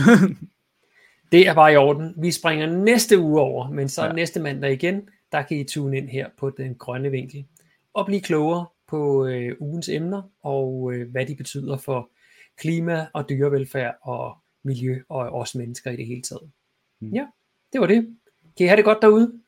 [1.32, 2.14] det er bare i orden.
[2.18, 4.14] Vi springer næste uge over, men så ja.
[4.14, 7.46] næste mandag igen, der kan I tune ind her på den grønne vinkel
[7.94, 12.10] og blive klogere på øh, ugens emner og øh, hvad de betyder for
[12.58, 16.52] klima og dyrevelfærd og miljø og os mennesker i det hele taget.
[17.00, 17.10] Mm.
[17.10, 17.26] Ja,
[17.74, 18.18] det var det.
[18.58, 19.42] Kan I have det godt derude?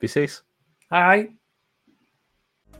[0.00, 0.44] Vi ses.
[0.90, 1.28] Hej hej.